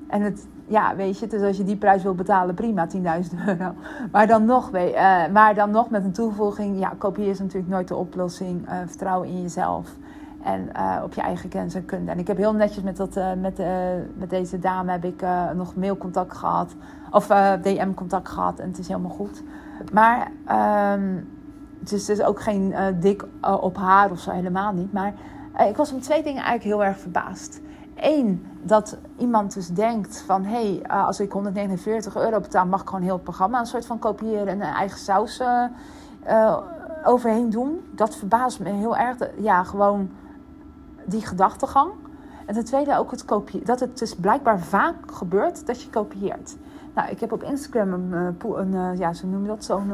en 0.08 0.22
het, 0.22 0.46
ja, 0.66 0.96
weet 0.96 1.18
je, 1.18 1.26
dus 1.26 1.42
als 1.42 1.56
je 1.56 1.64
die 1.64 1.76
prijs 1.76 2.02
wil 2.02 2.14
betalen, 2.14 2.54
prima, 2.54 2.88
10.000 2.88 3.00
euro. 3.46 3.74
Maar 4.12 4.26
dan, 4.26 4.44
nog, 4.44 4.70
uh, 4.74 5.26
maar 5.32 5.54
dan 5.54 5.70
nog 5.70 5.90
met 5.90 6.04
een 6.04 6.12
toevoeging: 6.12 6.78
ja, 6.78 6.92
kopieer 6.98 7.28
is 7.28 7.38
natuurlijk 7.38 7.72
nooit 7.72 7.88
de 7.88 7.96
oplossing. 7.96 8.68
Uh, 8.68 8.74
vertrouwen 8.86 9.28
in 9.28 9.42
jezelf. 9.42 9.96
En 10.42 10.68
op 11.02 11.14
je 11.14 11.20
eigen 11.20 11.48
kennis 11.48 11.74
en 11.74 11.84
kunde. 11.84 12.10
En 12.10 12.18
ik 12.18 12.26
heb 12.26 12.36
heel 12.36 12.52
netjes 12.52 12.82
met, 12.82 12.96
dat, 12.96 13.18
met, 13.40 13.62
met 14.14 14.30
deze 14.30 14.58
dame 14.58 14.90
heb 14.90 15.04
ik 15.04 15.24
nog 15.54 15.76
mailcontact 15.76 16.36
gehad. 16.36 16.74
Of 17.10 17.26
DM-contact 17.62 18.28
gehad. 18.28 18.58
En 18.58 18.68
het 18.68 18.78
is 18.78 18.88
helemaal 18.88 19.10
goed. 19.10 19.42
Maar 19.92 20.30
um, 20.92 21.28
dus 21.78 22.06
het 22.06 22.18
is 22.18 22.24
ook 22.24 22.40
geen 22.40 22.74
dik 23.00 23.24
op 23.60 23.76
haar 23.76 24.10
of 24.10 24.18
zo, 24.18 24.30
helemaal 24.30 24.72
niet. 24.72 24.92
Maar 24.92 25.14
ik 25.68 25.76
was 25.76 25.92
om 25.92 26.00
twee 26.00 26.22
dingen 26.22 26.42
eigenlijk 26.42 26.76
heel 26.76 26.84
erg 26.84 26.98
verbaasd. 26.98 27.60
Eén, 27.94 28.46
dat 28.62 28.96
iemand 29.18 29.54
dus 29.54 29.68
denkt 29.68 30.20
van... 30.26 30.44
hé, 30.44 30.78
hey, 30.78 31.02
als 31.04 31.20
ik 31.20 31.32
149 31.32 32.16
euro 32.16 32.40
betaal... 32.40 32.66
mag 32.66 32.80
ik 32.80 32.88
gewoon 32.88 33.04
heel 33.04 33.14
het 33.14 33.22
programma 33.22 33.60
een 33.60 33.66
soort 33.66 33.86
van 33.86 33.98
kopiëren... 33.98 34.46
en 34.46 34.60
een 34.60 34.74
eigen 34.74 34.98
saus 34.98 35.42
overheen 37.04 37.50
doen. 37.50 37.80
Dat 37.90 38.16
verbaast 38.16 38.60
me 38.60 38.70
heel 38.70 38.96
erg. 38.96 39.16
Ja, 39.36 39.62
gewoon 39.62 40.10
die 41.04 41.26
gedachtegang. 41.26 41.90
En 42.46 42.54
ten 42.54 42.64
tweede 42.64 42.98
ook 42.98 43.10
het 43.10 43.24
kopiëren. 43.24 43.66
Dat 43.66 43.80
het 43.80 43.98
dus 43.98 44.14
blijkbaar 44.14 44.60
vaak 44.60 44.94
gebeurt 45.12 45.66
dat 45.66 45.82
je 45.82 45.90
kopieert. 45.90 46.56
Nou, 46.94 47.10
ik 47.10 47.20
heb 47.20 47.32
op 47.32 47.42
Instagram 47.42 47.92
een, 47.92 48.36
eh, 48.38 48.50
een, 48.56 48.74
eh, 48.74 48.98
ja, 48.98 49.12
zo 49.12 49.26
noem 49.26 49.46
dat, 49.46 49.64
zo'n 49.64 49.92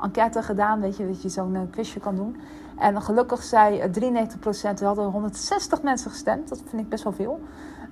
enquête 0.00 0.42
gedaan, 0.42 0.80
weet 0.80 0.96
je, 0.96 1.06
dat 1.06 1.22
je 1.22 1.28
zo'n 1.28 1.68
quizje 1.70 2.00
kan 2.00 2.16
doen. 2.16 2.36
En 2.78 3.02
gelukkig 3.02 3.42
zei 3.42 3.80
93%, 3.80 4.78
we 4.78 4.84
hadden 4.84 5.10
160 5.10 5.82
mensen 5.82 6.10
gestemd, 6.10 6.48
dat 6.48 6.62
vind 6.68 6.82
ik 6.82 6.88
best 6.88 7.04
wel 7.04 7.12
veel. 7.12 7.40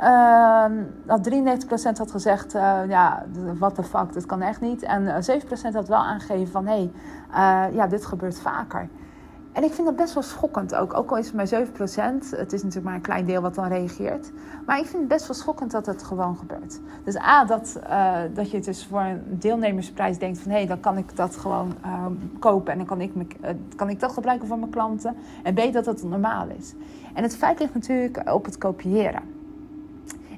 Uh, 0.01 0.65
dat 1.05 1.31
93% 1.31 1.97
had 1.97 2.11
gezegd, 2.11 2.53
ja, 2.89 3.27
what 3.59 3.75
the 3.75 3.83
fuck, 3.83 4.13
dat 4.13 4.27
kan 4.27 4.43
echt 4.43 4.61
niet. 4.61 4.83
En 4.83 5.25
7% 5.71 5.73
had 5.73 5.89
wel 5.89 5.99
aangegeven 5.99 6.53
van, 6.53 6.67
hé, 6.67 6.91
hey, 7.29 7.73
ja, 7.73 7.87
dit 7.87 8.07
gebeurt 8.07 8.39
vaker. 8.41 8.89
En 9.57 9.65
ik 9.65 9.73
vind 9.73 9.87
dat 9.87 9.97
best 9.97 10.15
wel 10.15 10.23
schokkend 10.23 10.75
ook. 10.75 10.95
Ook 10.95 11.11
al 11.11 11.17
is 11.17 11.27
het 11.27 11.35
maar 11.35 11.67
7%. 11.67 12.31
Het 12.31 12.53
is 12.53 12.63
natuurlijk 12.63 12.85
maar 12.85 12.95
een 12.95 13.01
klein 13.01 13.25
deel 13.25 13.41
wat 13.41 13.55
dan 13.55 13.69
reageert. 13.69 14.33
Maar 14.67 14.79
ik 14.79 14.85
vind 14.85 14.99
het 14.99 15.09
best 15.09 15.27
wel 15.27 15.37
schokkend 15.37 15.71
dat 15.71 15.87
het 15.87 16.03
gewoon 16.03 16.37
gebeurt. 16.37 16.81
Dus 17.05 17.17
A, 17.17 17.45
dat, 17.45 17.81
uh, 17.89 18.15
dat 18.35 18.51
je 18.51 18.61
dus 18.61 18.87
voor 18.87 19.01
een 19.01 19.23
deelnemersprijs 19.27 20.19
denkt 20.19 20.39
van... 20.39 20.51
hé, 20.51 20.57
hey, 20.57 20.67
dan 20.67 20.81
kan 20.81 20.99
ik 20.99 21.17
dat 21.17 21.37
gewoon 21.37 21.75
uh, 21.85 22.07
kopen 22.39 22.73
en 22.73 22.79
dan 22.79 22.87
kan 22.87 23.01
ik, 23.01 23.15
me, 23.15 23.27
uh, 23.43 23.49
kan 23.77 23.89
ik 23.89 24.01
dat 24.01 24.13
gebruiken 24.13 24.49
voor 24.49 24.59
mijn 24.59 24.71
klanten. 24.71 25.17
En 25.43 25.55
B, 25.55 25.73
dat 25.73 25.87
het 25.87 26.03
normaal 26.03 26.47
is. 26.59 26.75
En 27.15 27.23
het 27.23 27.37
feit 27.37 27.59
ligt 27.59 27.75
natuurlijk 27.75 28.33
op 28.33 28.45
het 28.45 28.59
kopiëren. 28.59 29.23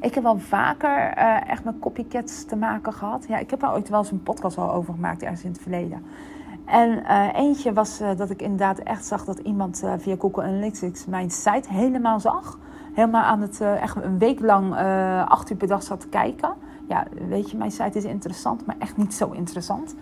Ik 0.01 0.15
heb 0.15 0.23
wel 0.23 0.39
vaker 0.39 1.13
echt 1.47 1.65
met 1.65 1.79
copycats 1.81 2.45
te 2.45 2.57
maken 2.57 2.93
gehad. 2.93 3.25
Ja, 3.29 3.39
ik 3.39 3.51
heb 3.51 3.63
er 3.63 3.71
ooit 3.71 3.89
wel 3.89 3.99
eens 3.99 4.11
een 4.11 4.23
podcast 4.23 4.59
al 4.59 4.73
over 4.73 4.95
gemaakt, 4.95 5.23
ergens 5.23 5.45
in 5.45 5.51
het 5.51 5.61
verleden. 5.61 6.03
En 6.69 6.91
uh, 6.91 7.29
eentje 7.35 7.73
was 7.73 8.01
uh, 8.01 8.09
dat 8.17 8.31
ik 8.31 8.43
inderdaad 8.43 8.79
echt 8.79 9.05
zag 9.05 9.25
dat 9.25 9.39
iemand 9.39 9.83
uh, 9.85 9.93
via 9.99 10.17
Google 10.19 10.43
Analytics 10.43 11.07
mijn 11.07 11.31
site 11.31 11.73
helemaal 11.73 12.21
zag. 12.21 12.59
Helemaal 12.93 13.23
aan 13.23 13.41
het, 13.41 13.61
echt 13.61 13.97
een 13.97 14.19
week 14.19 14.41
lang 14.41 14.75
acht 15.29 15.51
uur 15.51 15.57
per 15.57 15.69
dag 15.69 15.83
zat 15.83 16.01
te 16.01 16.09
kijken. 16.09 16.55
Ja, 16.89 17.05
weet 17.29 17.51
je, 17.51 17.57
mijn 17.57 17.71
site 17.71 17.99
is 17.99 18.05
interessant, 18.05 18.67
maar 18.67 18.77
echt 18.79 18.97
niet 18.97 19.15
zo 19.15 19.31
interessant. 19.31 19.95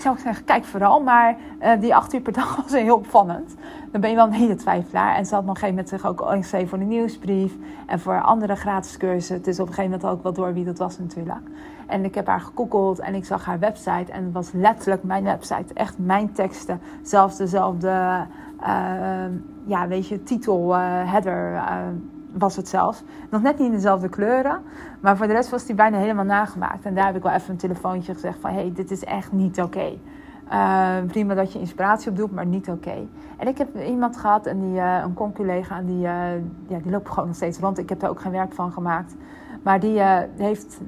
Ik 0.00 0.06
zou 0.06 0.18
zeggen, 0.18 0.44
kijk 0.44 0.64
vooral, 0.64 1.00
maar 1.00 1.36
die 1.80 1.94
acht 1.94 2.12
uur 2.12 2.20
per 2.20 2.32
dag 2.32 2.56
was 2.62 2.72
heel 2.72 2.96
opvallend. 2.96 3.54
Dan 3.90 4.00
ben 4.00 4.10
je 4.10 4.16
wel 4.16 4.26
een 4.26 4.32
hele 4.32 4.54
twijfelaar. 4.54 5.16
En 5.16 5.26
ze 5.26 5.34
had 5.34 5.42
op 5.42 5.48
een 5.48 5.54
gegeven 5.54 5.74
moment 5.74 5.88
zich 5.88 6.06
ook 6.06 6.32
ingeschreven 6.32 6.68
voor 6.68 6.78
de 6.78 6.84
nieuwsbrief 6.84 7.52
en 7.86 8.00
voor 8.00 8.22
andere 8.22 8.56
gratis 8.56 8.96
cursussen. 8.96 9.36
Het 9.36 9.46
is 9.46 9.60
op 9.60 9.68
een 9.68 9.74
gegeven 9.74 9.98
moment 9.98 10.10
ook 10.10 10.22
wel 10.22 10.32
door 10.32 10.54
wie 10.54 10.64
dat 10.64 10.78
was 10.78 10.98
natuurlijk. 10.98 11.48
En 11.86 12.04
ik 12.04 12.14
heb 12.14 12.26
haar 12.26 12.40
gegoogeld 12.40 12.98
en 12.98 13.14
ik 13.14 13.24
zag 13.24 13.44
haar 13.44 13.58
website. 13.58 14.12
En 14.12 14.24
het 14.24 14.32
was 14.32 14.52
letterlijk 14.52 15.02
mijn 15.02 15.24
website. 15.24 15.74
Echt 15.74 15.98
mijn 15.98 16.32
teksten. 16.32 16.80
Zelfs 17.02 17.36
dezelfde, 17.36 18.26
uh, 18.60 18.66
ja, 19.64 19.88
weet 19.88 20.08
je, 20.08 20.22
titel, 20.22 20.74
uh, 20.74 20.80
header 21.10 21.62
was 22.32 22.56
het 22.56 22.68
zelfs. 22.68 23.02
Nog 23.30 23.42
net 23.42 23.58
niet 23.58 23.66
in 23.66 23.74
dezelfde 23.74 24.08
kleuren. 24.08 24.62
Maar 25.00 25.16
voor 25.16 25.26
de 25.26 25.32
rest 25.32 25.50
was 25.50 25.64
die 25.66 25.74
bijna 25.74 25.98
helemaal 25.98 26.24
nagemaakt. 26.24 26.84
En 26.84 26.94
daar 26.94 27.06
heb 27.06 27.16
ik 27.16 27.22
wel 27.22 27.32
even 27.32 27.50
een 27.50 27.56
telefoontje 27.56 28.14
gezegd 28.14 28.38
van... 28.40 28.50
hé, 28.50 28.56
hey, 28.56 28.72
dit 28.74 28.90
is 28.90 29.04
echt 29.04 29.32
niet 29.32 29.60
oké. 29.60 29.78
Okay. 29.78 30.00
Uh, 30.52 31.06
prima 31.06 31.34
dat 31.34 31.52
je 31.52 31.58
inspiratie 31.58 32.10
opdoet, 32.10 32.32
maar 32.32 32.46
niet 32.46 32.68
oké. 32.68 33.06
En 33.36 33.48
ik 33.48 33.58
heb 33.58 33.82
iemand 33.82 34.16
gehad, 34.16 34.46
en 34.46 34.60
die, 34.60 34.74
uh, 34.74 35.00
een 35.02 35.14
con-collega, 35.14 35.76
en 35.76 35.86
die, 35.86 35.96
uh, 35.96 36.34
ja, 36.66 36.78
die 36.82 36.90
loopt 36.90 37.08
gewoon 37.08 37.26
nog 37.26 37.36
steeds 37.36 37.58
rond. 37.58 37.78
Ik 37.78 37.88
heb 37.88 38.02
er 38.02 38.08
ook 38.08 38.20
geen 38.20 38.32
werk 38.32 38.54
van 38.54 38.72
gemaakt. 38.72 39.14
Maar 39.62 39.80
die 39.80 40.00
heeft 40.36 40.80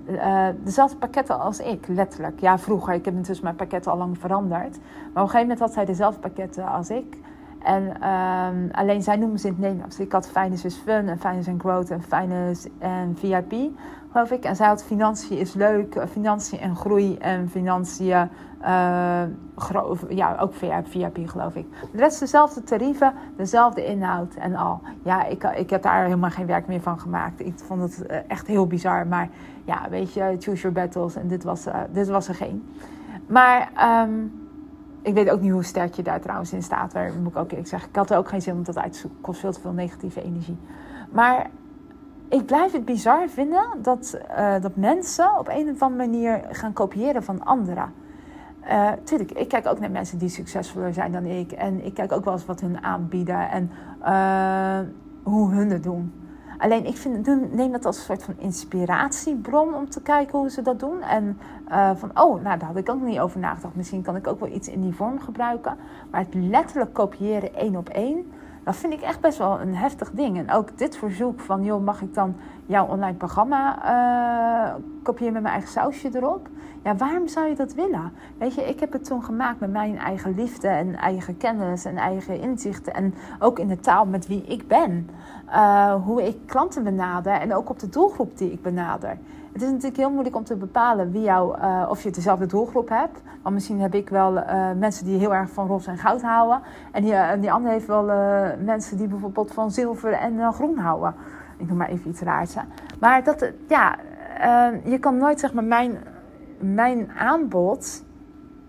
dezelfde 0.64 0.96
pakketten 0.96 1.40
als 1.40 1.60
ik, 1.60 1.86
letterlijk. 1.88 2.40
Ja, 2.40 2.58
vroeger. 2.58 2.94
Ik 2.94 3.04
heb 3.04 3.14
intussen 3.14 3.44
mijn 3.44 3.56
pakketten 3.56 3.92
al 3.92 3.98
lang 3.98 4.18
veranderd. 4.18 4.78
Maar 4.78 5.08
op 5.08 5.14
een 5.14 5.20
gegeven 5.20 5.40
moment 5.40 5.58
had 5.58 5.72
zij 5.72 5.84
dezelfde 5.84 6.20
pakketten 6.20 6.66
als 6.66 6.90
ik. 6.90 7.18
En 7.64 8.00
ehm, 8.00 8.68
alleen 8.72 9.02
zij 9.02 9.16
noemen 9.16 9.38
ze 9.38 9.46
het 9.46 9.58
Nederlands. 9.58 10.00
Ik 10.00 10.12
had 10.12 10.28
Finance 10.28 10.66
is 10.66 10.76
Fun 10.76 11.08
en 11.08 11.18
Finance 11.18 11.50
and 11.50 11.60
Growth 11.60 11.90
en 11.90 12.02
Finance 12.02 12.70
en 12.78 13.16
VIP, 13.18 13.54
geloof 14.10 14.30
ik. 14.30 14.44
En 14.44 14.56
zij 14.56 14.66
had 14.66 14.84
Financiën 14.84 15.38
is 15.38 15.54
leuk, 15.54 15.94
eh, 15.94 16.06
Financiën 16.06 16.58
en 16.58 16.76
groei 16.76 17.16
en 17.16 17.48
Financiën, 17.48 18.28
uh, 18.62 19.22
ja, 20.08 20.36
ook 20.40 20.54
VIP, 20.54 21.18
geloof 21.24 21.54
ik. 21.54 21.66
De 21.92 21.98
rest 21.98 22.20
dezelfde 22.20 22.62
tarieven, 22.62 23.12
dezelfde 23.36 23.84
inhoud 23.84 24.34
en 24.34 24.54
al. 24.54 24.80
Ja, 25.04 25.24
ik, 25.24 25.44
ik 25.44 25.70
heb 25.70 25.82
daar 25.82 26.04
helemaal 26.04 26.30
geen 26.30 26.46
werk 26.46 26.66
meer 26.66 26.80
van 26.80 27.00
gemaakt. 27.00 27.40
Ik 27.40 27.54
vond 27.56 27.82
het 27.82 28.06
eh, 28.06 28.18
echt 28.28 28.46
heel 28.46 28.66
bizar. 28.66 29.06
Maar 29.06 29.28
ja, 29.64 29.88
weet 29.90 30.12
je, 30.12 30.36
choose 30.38 30.62
your 30.62 30.72
battles. 30.72 31.16
En 31.16 31.28
dit 31.28 31.44
was, 31.44 31.66
dit 31.90 32.08
was 32.08 32.28
er 32.28 32.34
geen. 32.34 32.72
Maar... 33.26 33.70
Um, 34.08 34.41
ik 35.02 35.14
weet 35.14 35.30
ook 35.30 35.40
niet 35.40 35.52
hoe 35.52 35.64
sterk 35.64 35.94
je 35.94 36.02
daar 36.02 36.20
trouwens 36.20 36.52
in 36.52 36.62
staat. 36.62 36.92
Waar 36.92 37.12
moet 37.22 37.32
ik 37.32 37.38
ook 37.38 37.50
zeggen. 37.62 37.88
Ik 37.88 37.96
had 37.96 38.10
er 38.10 38.16
ook 38.16 38.28
geen 38.28 38.42
zin 38.42 38.54
om 38.54 38.64
dat 38.64 38.78
uit 38.78 38.92
te 38.92 38.98
zoeken. 38.98 39.20
Kost 39.20 39.40
veel 39.40 39.52
te 39.52 39.60
veel 39.60 39.72
negatieve 39.72 40.22
energie. 40.22 40.58
Maar 41.10 41.50
ik 42.28 42.46
blijf 42.46 42.72
het 42.72 42.84
bizar 42.84 43.28
vinden 43.28 43.64
dat, 43.82 44.18
uh, 44.38 44.60
dat 44.60 44.76
mensen 44.76 45.38
op 45.38 45.48
een 45.48 45.70
of 45.70 45.82
andere 45.82 46.08
manier 46.08 46.40
gaan 46.50 46.72
kopiëren 46.72 47.22
van 47.22 47.44
anderen. 47.44 47.92
Uh, 48.64 48.90
tuurlijk, 49.04 49.30
ik 49.30 49.48
kijk 49.48 49.66
ook 49.66 49.80
naar 49.80 49.90
mensen 49.90 50.18
die 50.18 50.28
succesvoller 50.28 50.92
zijn 50.92 51.12
dan 51.12 51.24
ik. 51.24 51.52
En 51.52 51.84
ik 51.84 51.94
kijk 51.94 52.12
ook 52.12 52.24
wel 52.24 52.32
eens 52.32 52.46
wat 52.46 52.60
hun 52.60 52.82
aanbieden 52.82 53.50
en 53.50 53.70
uh, 54.02 54.78
hoe 55.22 55.50
hun 55.50 55.70
het 55.70 55.82
doen. 55.82 56.12
Alleen 56.62 56.86
ik 56.86 56.96
vind, 56.96 57.26
neem 57.52 57.72
dat 57.72 57.84
als 57.84 57.96
een 57.96 58.04
soort 58.04 58.22
van 58.22 58.34
inspiratiebron 58.38 59.74
om 59.74 59.88
te 59.88 60.02
kijken 60.02 60.38
hoe 60.38 60.50
ze 60.50 60.62
dat 60.62 60.80
doen. 60.80 61.02
En 61.02 61.38
uh, 61.68 61.90
van, 61.94 62.10
oh, 62.14 62.42
nou 62.42 62.58
daar 62.58 62.68
had 62.68 62.76
ik 62.76 62.88
ook 62.88 63.00
niet 63.00 63.18
over 63.18 63.40
nagedacht. 63.40 63.74
Misschien 63.74 64.02
kan 64.02 64.16
ik 64.16 64.26
ook 64.26 64.40
wel 64.40 64.52
iets 64.54 64.68
in 64.68 64.82
die 64.82 64.94
vorm 64.94 65.20
gebruiken. 65.20 65.76
Maar 66.10 66.20
het 66.20 66.34
letterlijk 66.34 66.92
kopiëren 66.92 67.54
één 67.54 67.76
op 67.76 67.88
één, 67.88 68.32
dat 68.64 68.76
vind 68.76 68.92
ik 68.92 69.00
echt 69.00 69.20
best 69.20 69.38
wel 69.38 69.60
een 69.60 69.74
heftig 69.74 70.10
ding. 70.10 70.38
En 70.38 70.50
ook 70.50 70.78
dit 70.78 70.96
verzoek 70.96 71.40
van, 71.40 71.64
joh, 71.64 71.84
mag 71.84 72.02
ik 72.02 72.14
dan 72.14 72.34
jouw 72.66 72.86
online 72.86 73.16
programma 73.16 73.76
uh, 73.84 74.74
kopiëren 75.02 75.32
met 75.32 75.42
mijn 75.42 75.54
eigen 75.54 75.72
sausje 75.72 76.10
erop? 76.12 76.48
Ja, 76.84 76.96
waarom 76.96 77.28
zou 77.28 77.48
je 77.48 77.54
dat 77.54 77.74
willen? 77.74 78.12
Weet 78.38 78.54
je, 78.54 78.68
ik 78.68 78.80
heb 78.80 78.92
het 78.92 79.04
toen 79.04 79.24
gemaakt 79.24 79.60
met 79.60 79.72
mijn 79.72 79.98
eigen 79.98 80.34
liefde 80.34 80.68
en 80.68 80.96
eigen 80.96 81.36
kennis 81.36 81.84
en 81.84 81.96
eigen 81.96 82.40
inzichten. 82.40 82.94
En 82.94 83.14
ook 83.38 83.58
in 83.58 83.68
de 83.68 83.80
taal 83.80 84.06
met 84.06 84.26
wie 84.26 84.42
ik 84.42 84.68
ben. 84.68 85.08
Uh, 85.48 85.94
hoe 86.04 86.26
ik 86.26 86.36
klanten 86.46 86.84
benader 86.84 87.32
en 87.32 87.54
ook 87.54 87.70
op 87.70 87.78
de 87.78 87.88
doelgroep 87.88 88.38
die 88.38 88.52
ik 88.52 88.62
benader. 88.62 89.18
Het 89.52 89.62
is 89.62 89.68
natuurlijk 89.68 89.96
heel 89.96 90.10
moeilijk 90.10 90.36
om 90.36 90.44
te 90.44 90.56
bepalen 90.56 91.10
wie 91.10 91.22
jou, 91.22 91.58
uh, 91.58 91.86
of 91.88 92.02
je 92.02 92.10
dezelfde 92.10 92.46
doelgroep 92.46 92.88
hebt. 92.88 93.20
Want 93.42 93.54
misschien 93.54 93.80
heb 93.80 93.94
ik 93.94 94.08
wel 94.08 94.32
mensen 94.76 95.04
die 95.04 95.18
heel 95.18 95.34
erg 95.34 95.50
van 95.50 95.66
roze 95.66 95.90
en 95.90 95.98
goud 95.98 96.22
houden. 96.22 96.60
En 96.92 97.02
die, 97.02 97.14
en 97.14 97.40
die 97.40 97.52
ander 97.52 97.70
heeft 97.70 97.86
wel 97.86 98.04
mensen 98.64 98.96
die 98.96 99.06
bijvoorbeeld 99.06 99.52
van 99.52 99.70
zilver 99.70 100.12
en 100.12 100.52
groen 100.52 100.78
houden. 100.78 101.14
Ik 101.62 101.68
noem 101.68 101.76
maar 101.76 101.88
even 101.88 102.10
iets 102.10 102.20
raars. 102.20 102.54
Maar 103.00 103.24
dat, 103.24 103.52
ja, 103.68 103.98
je 104.84 104.98
kan 105.00 105.16
nooit 105.16 105.40
zeg 105.40 105.52
maar 105.52 105.64
mijn 105.64 105.98
mijn 106.62 107.10
aanbod 107.10 108.04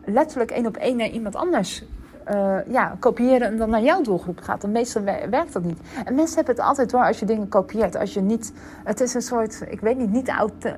letterlijk 0.06 0.52
één 0.52 0.66
op 0.66 0.78
één 0.78 0.98
naar 0.98 1.08
iemand 1.10 1.36
anders 1.36 1.86
uh, 2.32 2.58
ja, 2.68 2.96
kopiëren 3.00 3.48
en 3.48 3.58
dan 3.58 3.70
naar 3.70 3.82
jouw 3.82 4.02
doelgroep 4.02 4.40
gaat. 4.42 4.62
Dan 4.62 4.72
meestal 4.72 5.04
werkt 5.30 5.54
dat 5.54 5.64
niet. 5.64 5.80
En 6.06 6.16
mensen 6.16 6.36
hebben 6.36 6.56
het 6.56 6.64
altijd 6.64 6.90
door 6.90 7.06
als 7.06 7.20
je 7.20 7.26
dingen 7.26 7.48
kopieert. 7.48 7.96
Als 7.96 8.14
je 8.14 8.22
niet, 8.22 8.54
het 8.84 9.02
is 9.02 9.14
een 9.14 9.22
soort, 9.22 9.62
ik 9.70 9.80
weet 9.80 9.98
niet, 9.98 10.12
niet 10.12 10.34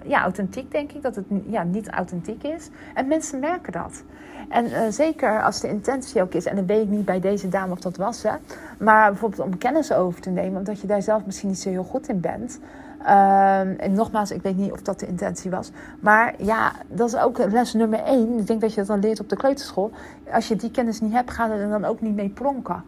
ja, 0.05 0.21
authentiek 0.21 0.71
denk 0.71 0.91
ik, 0.91 1.01
dat 1.01 1.15
het 1.15 1.25
ja, 1.45 1.63
niet 1.63 1.89
authentiek 1.89 2.43
is. 2.43 2.69
En 2.93 3.07
mensen 3.07 3.39
merken 3.39 3.71
dat. 3.71 4.03
En 4.49 4.65
uh, 4.65 4.79
zeker 4.89 5.43
als 5.43 5.59
de 5.59 5.67
intentie 5.67 6.21
ook 6.21 6.33
is, 6.33 6.45
en 6.45 6.55
dan 6.55 6.65
weet 6.65 6.81
ik 6.81 6.89
niet 6.89 7.05
bij 7.05 7.19
deze 7.19 7.49
dame 7.49 7.71
of 7.71 7.79
dat 7.79 7.97
was, 7.97 8.23
hè, 8.23 8.31
maar 8.77 9.09
bijvoorbeeld 9.09 9.41
om 9.41 9.57
kennis 9.57 9.93
over 9.93 10.21
te 10.21 10.29
nemen, 10.29 10.57
omdat 10.57 10.81
je 10.81 10.87
daar 10.87 11.01
zelf 11.01 11.25
misschien 11.25 11.49
niet 11.49 11.59
zo 11.59 11.69
heel 11.69 11.83
goed 11.83 12.09
in 12.09 12.19
bent. 12.19 12.59
Ehm, 13.05 13.69
en 13.77 13.93
nogmaals, 13.93 14.31
ik 14.31 14.41
weet 14.41 14.57
niet 14.57 14.71
of 14.71 14.81
dat 14.81 14.99
de 14.99 15.07
intentie 15.07 15.51
was. 15.51 15.71
Maar 15.99 16.33
ja, 16.37 16.71
dat 16.87 17.07
is 17.07 17.17
ook 17.17 17.37
les 17.37 17.73
nummer 17.73 17.99
één. 17.99 18.37
Ik 18.39 18.47
denk 18.47 18.61
dat 18.61 18.69
je 18.69 18.75
dat 18.75 18.87
dan 18.87 18.99
leert 18.99 19.19
op 19.19 19.29
de 19.29 19.35
kleuterschool. 19.35 19.91
Als 20.31 20.47
je 20.47 20.55
die 20.55 20.71
kennis 20.71 21.01
niet 21.01 21.11
hebt, 21.11 21.31
ga 21.31 21.49
er 21.49 21.69
dan 21.69 21.85
ook 21.85 22.01
niet 22.01 22.15
mee 22.15 22.29
pronken. 22.29 22.83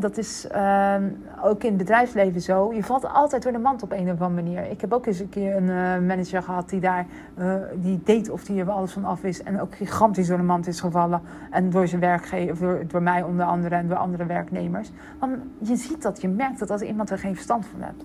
dat 0.00 0.18
is 0.18 0.46
uh, 0.54 0.94
ook 1.42 1.62
in 1.62 1.68
het 1.68 1.76
bedrijfsleven 1.76 2.40
zo. 2.40 2.72
Je 2.72 2.84
valt 2.84 3.08
altijd 3.12 3.42
door 3.42 3.52
de 3.52 3.58
mand 3.58 3.82
op 3.82 3.92
een 3.92 4.10
of 4.10 4.20
andere 4.20 4.42
manier. 4.42 4.70
Ik 4.70 4.80
heb 4.80 4.92
ook 4.92 5.06
eens 5.06 5.18
een 5.18 5.28
keer 5.28 5.56
een 5.56 5.68
uh, 5.68 6.08
manager 6.08 6.42
gehad 6.42 6.68
die 6.68 6.80
daar 6.80 7.06
uh, 7.38 7.54
die 7.74 8.00
deed 8.04 8.30
of 8.30 8.44
die 8.44 8.60
er 8.60 8.70
alles 8.70 8.92
van 8.92 9.04
af 9.04 9.24
is. 9.24 9.42
En 9.42 9.60
ook 9.60 9.74
gigantisch 9.74 10.26
door 10.26 10.36
de 10.36 10.42
mand 10.42 10.66
is 10.66 10.80
gevallen. 10.80 11.20
En 11.50 11.70
door 11.70 11.88
zijn 11.88 12.00
werkgever, 12.00 12.66
door, 12.66 12.84
door 12.86 13.02
mij 13.02 13.22
onder 13.22 13.46
andere 13.46 13.74
en 13.74 13.88
door 13.88 13.96
andere 13.96 14.26
werknemers. 14.26 14.90
Want 15.18 15.36
je 15.58 15.76
ziet 15.76 16.02
dat, 16.02 16.20
je 16.20 16.28
merkt 16.28 16.58
dat 16.58 16.70
als 16.70 16.80
iemand 16.80 17.10
er 17.10 17.18
geen 17.18 17.34
verstand 17.34 17.66
van 17.66 17.80
hebt. 17.82 18.04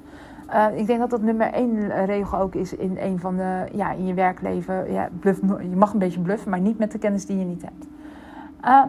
Uh, 0.54 0.78
ik 0.78 0.88
denk 0.88 1.00
dat 1.00 1.10
dat 1.10 1.22
nummer 1.22 1.54
één 1.54 2.06
regel 2.06 2.38
ook 2.40 2.56
is 2.56 2.76
in 2.76 2.98
een 3.00 3.20
van 3.20 3.38
de, 3.38 3.66
ja, 3.72 3.92
in 3.92 4.06
je 4.06 4.14
werkleven. 4.14 4.92
Ja, 4.92 5.10
je 5.60 5.76
mag 5.76 5.94
een 5.94 6.00
beetje 6.00 6.20
bluffen, 6.20 6.50
maar 6.50 6.60
niet 6.60 6.78
met 6.78 6.92
de 6.92 6.98
kennis 6.98 7.26
die 7.26 7.40
je 7.40 7.46
niet 7.46 7.62
hebt. 7.62 7.86
Uh, 8.66 8.84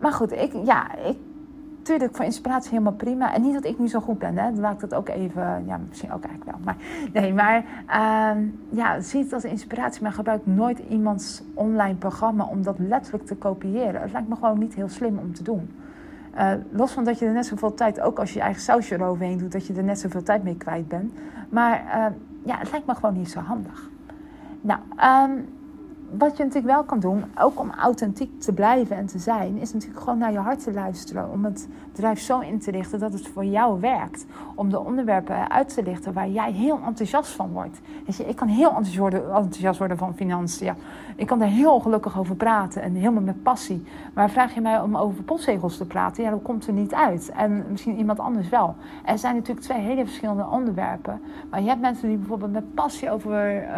maar 0.00 0.12
goed, 0.12 0.32
ik, 0.32 0.52
ja, 0.64 0.94
ik, 0.94 1.16
tuurlijk 1.82 2.16
voor 2.16 2.24
inspiratie 2.24 2.70
helemaal 2.70 2.92
prima. 2.92 3.34
En 3.34 3.42
niet 3.42 3.54
dat 3.54 3.64
ik 3.64 3.78
nu 3.78 3.88
zo 3.88 4.00
goed 4.00 4.18
ben, 4.18 4.38
hè. 4.38 4.50
Dan 4.52 4.60
laat 4.60 4.72
ik 4.72 4.80
dat 4.80 4.94
ook 4.94 5.08
even, 5.08 5.62
ja, 5.66 5.80
misschien 5.88 6.12
ook 6.12 6.24
eigenlijk 6.24 6.50
wel. 6.50 6.60
Maar 6.64 6.76
nee, 7.12 7.34
maar 7.34 7.64
uh, 7.88 8.42
ja, 8.68 9.00
zie 9.00 9.22
het 9.22 9.32
als 9.32 9.44
inspiratie, 9.44 10.02
maar 10.02 10.12
gebruik 10.12 10.46
nooit 10.46 10.78
iemands 10.88 11.42
online 11.54 11.94
programma 11.94 12.44
om 12.44 12.62
dat 12.62 12.78
letterlijk 12.78 13.26
te 13.26 13.36
kopiëren. 13.36 14.00
Het 14.00 14.12
lijkt 14.12 14.28
me 14.28 14.34
gewoon 14.34 14.58
niet 14.58 14.74
heel 14.74 14.88
slim 14.88 15.18
om 15.18 15.34
te 15.34 15.42
doen. 15.42 15.70
Uh, 16.38 16.52
los 16.70 16.92
van 16.92 17.04
dat 17.04 17.18
je 17.18 17.26
er 17.26 17.32
net 17.32 17.46
zoveel 17.46 17.74
tijd, 17.74 18.00
ook 18.00 18.18
als 18.18 18.32
je 18.32 18.38
je 18.38 18.44
eigen 18.44 18.62
sausje 18.62 18.94
eroverheen 18.94 19.38
doet, 19.38 19.52
dat 19.52 19.66
je 19.66 19.74
er 19.74 19.82
net 19.82 19.98
zoveel 19.98 20.22
tijd 20.22 20.42
mee 20.42 20.56
kwijt 20.56 20.88
bent. 20.88 21.12
Maar 21.48 21.84
uh, 21.84 22.06
ja, 22.44 22.58
het 22.58 22.70
lijkt 22.70 22.86
me 22.86 22.94
gewoon 22.94 23.14
niet 23.14 23.30
zo 23.30 23.40
handig. 23.40 23.90
Nou, 24.60 24.80
um, 25.30 25.57
wat 26.10 26.36
je 26.36 26.44
natuurlijk 26.44 26.74
wel 26.74 26.84
kan 26.84 27.00
doen, 27.00 27.24
ook 27.38 27.60
om 27.60 27.70
authentiek 27.70 28.40
te 28.40 28.52
blijven 28.52 28.96
en 28.96 29.06
te 29.06 29.18
zijn, 29.18 29.58
is 29.58 29.72
natuurlijk 29.72 30.00
gewoon 30.00 30.18
naar 30.18 30.32
je 30.32 30.38
hart 30.38 30.62
te 30.62 30.72
luisteren. 30.72 31.30
Om 31.30 31.44
het 31.44 31.68
bedrijf 31.92 32.20
zo 32.20 32.40
in 32.40 32.58
te 32.58 32.70
richten 32.70 32.98
dat 32.98 33.12
het 33.12 33.28
voor 33.28 33.44
jou 33.44 33.80
werkt. 33.80 34.26
Om 34.54 34.70
de 34.70 34.80
onderwerpen 34.80 35.50
uit 35.50 35.74
te 35.74 35.82
lichten 35.82 36.12
waar 36.12 36.28
jij 36.28 36.52
heel 36.52 36.80
enthousiast 36.86 37.30
van 37.30 37.50
wordt. 37.52 37.80
Weet 38.06 38.16
je, 38.16 38.24
ik 38.24 38.36
kan 38.36 38.48
heel 38.48 38.76
enthousiast 38.76 39.78
worden, 39.78 39.98
van 39.98 40.14
financiën. 40.14 40.74
Ik 41.16 41.26
kan 41.26 41.42
er 41.42 41.48
heel 41.48 41.80
gelukkig 41.80 42.18
over 42.18 42.36
praten 42.36 42.82
en 42.82 42.94
helemaal 42.94 43.22
met 43.22 43.42
passie. 43.42 43.84
Maar 44.14 44.30
vraag 44.30 44.54
je 44.54 44.60
mij 44.60 44.80
om 44.80 44.96
over 44.96 45.22
postzegels 45.22 45.76
te 45.76 45.86
praten, 45.86 46.22
ja, 46.24 46.30
dat 46.30 46.42
komt 46.42 46.66
er 46.66 46.72
niet 46.72 46.94
uit. 46.94 47.30
En 47.36 47.64
misschien 47.70 47.96
iemand 47.96 48.18
anders 48.18 48.48
wel. 48.48 48.74
Er 49.04 49.18
zijn 49.18 49.34
natuurlijk 49.34 49.66
twee 49.66 49.80
hele 49.80 50.04
verschillende 50.04 50.46
onderwerpen. 50.50 51.20
Maar 51.50 51.60
je 51.60 51.68
hebt 51.68 51.80
mensen 51.80 52.08
die 52.08 52.18
bijvoorbeeld 52.18 52.52
met 52.52 52.74
passie 52.74 53.10
over. 53.10 53.62
Uh, 53.62 53.76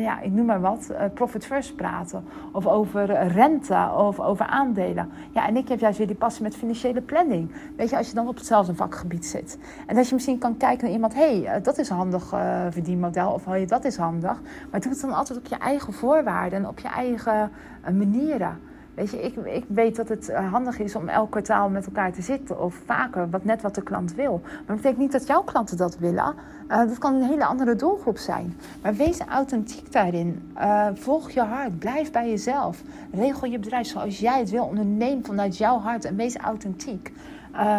ja, 0.00 0.20
ik 0.20 0.32
noem 0.32 0.46
maar 0.46 0.60
wat, 0.60 0.88
uh, 0.90 0.98
profit 1.14 1.46
first 1.46 1.76
praten. 1.76 2.24
Of 2.52 2.66
over 2.66 3.26
rente 3.26 3.90
of 3.96 4.20
over 4.20 4.46
aandelen. 4.46 5.10
Ja, 5.30 5.46
en 5.46 5.56
ik 5.56 5.68
heb 5.68 5.80
juist 5.80 5.98
weer 5.98 6.06
die 6.06 6.16
passie 6.16 6.42
met 6.42 6.56
financiële 6.56 7.00
planning. 7.00 7.50
Weet 7.76 7.90
je, 7.90 7.96
als 7.96 8.08
je 8.08 8.14
dan 8.14 8.28
op 8.28 8.36
hetzelfde 8.36 8.74
vakgebied 8.74 9.26
zit. 9.26 9.58
En 9.86 9.96
dat 9.96 10.08
je 10.08 10.14
misschien 10.14 10.38
kan 10.38 10.56
kijken 10.56 10.84
naar 10.84 10.94
iemand, 10.94 11.14
hé, 11.14 11.42
hey, 11.42 11.58
uh, 11.58 11.64
dat 11.64 11.78
is 11.78 11.88
een 11.88 11.96
handig 11.96 12.32
uh, 12.32 12.66
verdienmodel. 12.70 13.32
Of 13.32 13.44
hey, 13.44 13.66
dat 13.66 13.84
is 13.84 13.96
handig. 13.96 14.40
Maar 14.70 14.80
doe 14.80 14.92
het 14.92 15.00
dan 15.00 15.12
altijd 15.12 15.38
op 15.38 15.46
je 15.46 15.56
eigen 15.56 15.92
voorwaarden 15.92 16.58
en 16.58 16.68
op 16.68 16.78
je 16.78 16.88
eigen 16.88 17.50
manieren. 17.82 18.58
Weet 18.94 19.10
je, 19.10 19.22
ik, 19.22 19.36
ik 19.36 19.64
weet 19.68 19.96
dat 19.96 20.08
het 20.08 20.28
eh, 20.28 20.52
handig 20.52 20.78
is 20.78 20.96
om 20.96 21.08
elk 21.08 21.30
kwartaal 21.30 21.68
met 21.68 21.86
elkaar 21.86 22.12
te 22.12 22.22
zitten. 22.22 22.60
Of 22.60 22.74
vaker, 22.84 23.30
wat 23.30 23.44
net 23.44 23.62
wat 23.62 23.74
de 23.74 23.82
klant 23.82 24.14
wil. 24.14 24.40
Maar 24.42 24.62
dat 24.66 24.76
betekent 24.76 24.98
niet 24.98 25.12
dat 25.12 25.26
jouw 25.26 25.42
klanten 25.42 25.76
dat 25.76 25.98
willen. 25.98 26.34
Uh, 26.68 26.78
dat 26.78 26.98
kan 26.98 27.14
een 27.14 27.28
hele 27.28 27.44
andere 27.44 27.76
doelgroep 27.76 28.18
zijn. 28.18 28.56
Maar 28.82 28.94
wees 28.94 29.18
authentiek 29.18 29.92
daarin. 29.92 30.52
Uh, 30.56 30.86
volg 30.94 31.30
je 31.30 31.40
hart. 31.40 31.78
Blijf 31.78 32.10
bij 32.10 32.28
jezelf. 32.28 32.82
Regel 33.12 33.48
je 33.48 33.58
bedrijf 33.58 33.86
zoals 33.86 34.18
jij 34.18 34.38
het 34.38 34.50
wil. 34.50 34.64
Onderneem 34.64 35.24
vanuit 35.24 35.56
jouw 35.56 35.78
hart 35.78 36.04
en 36.04 36.16
wees 36.16 36.36
authentiek. 36.36 37.12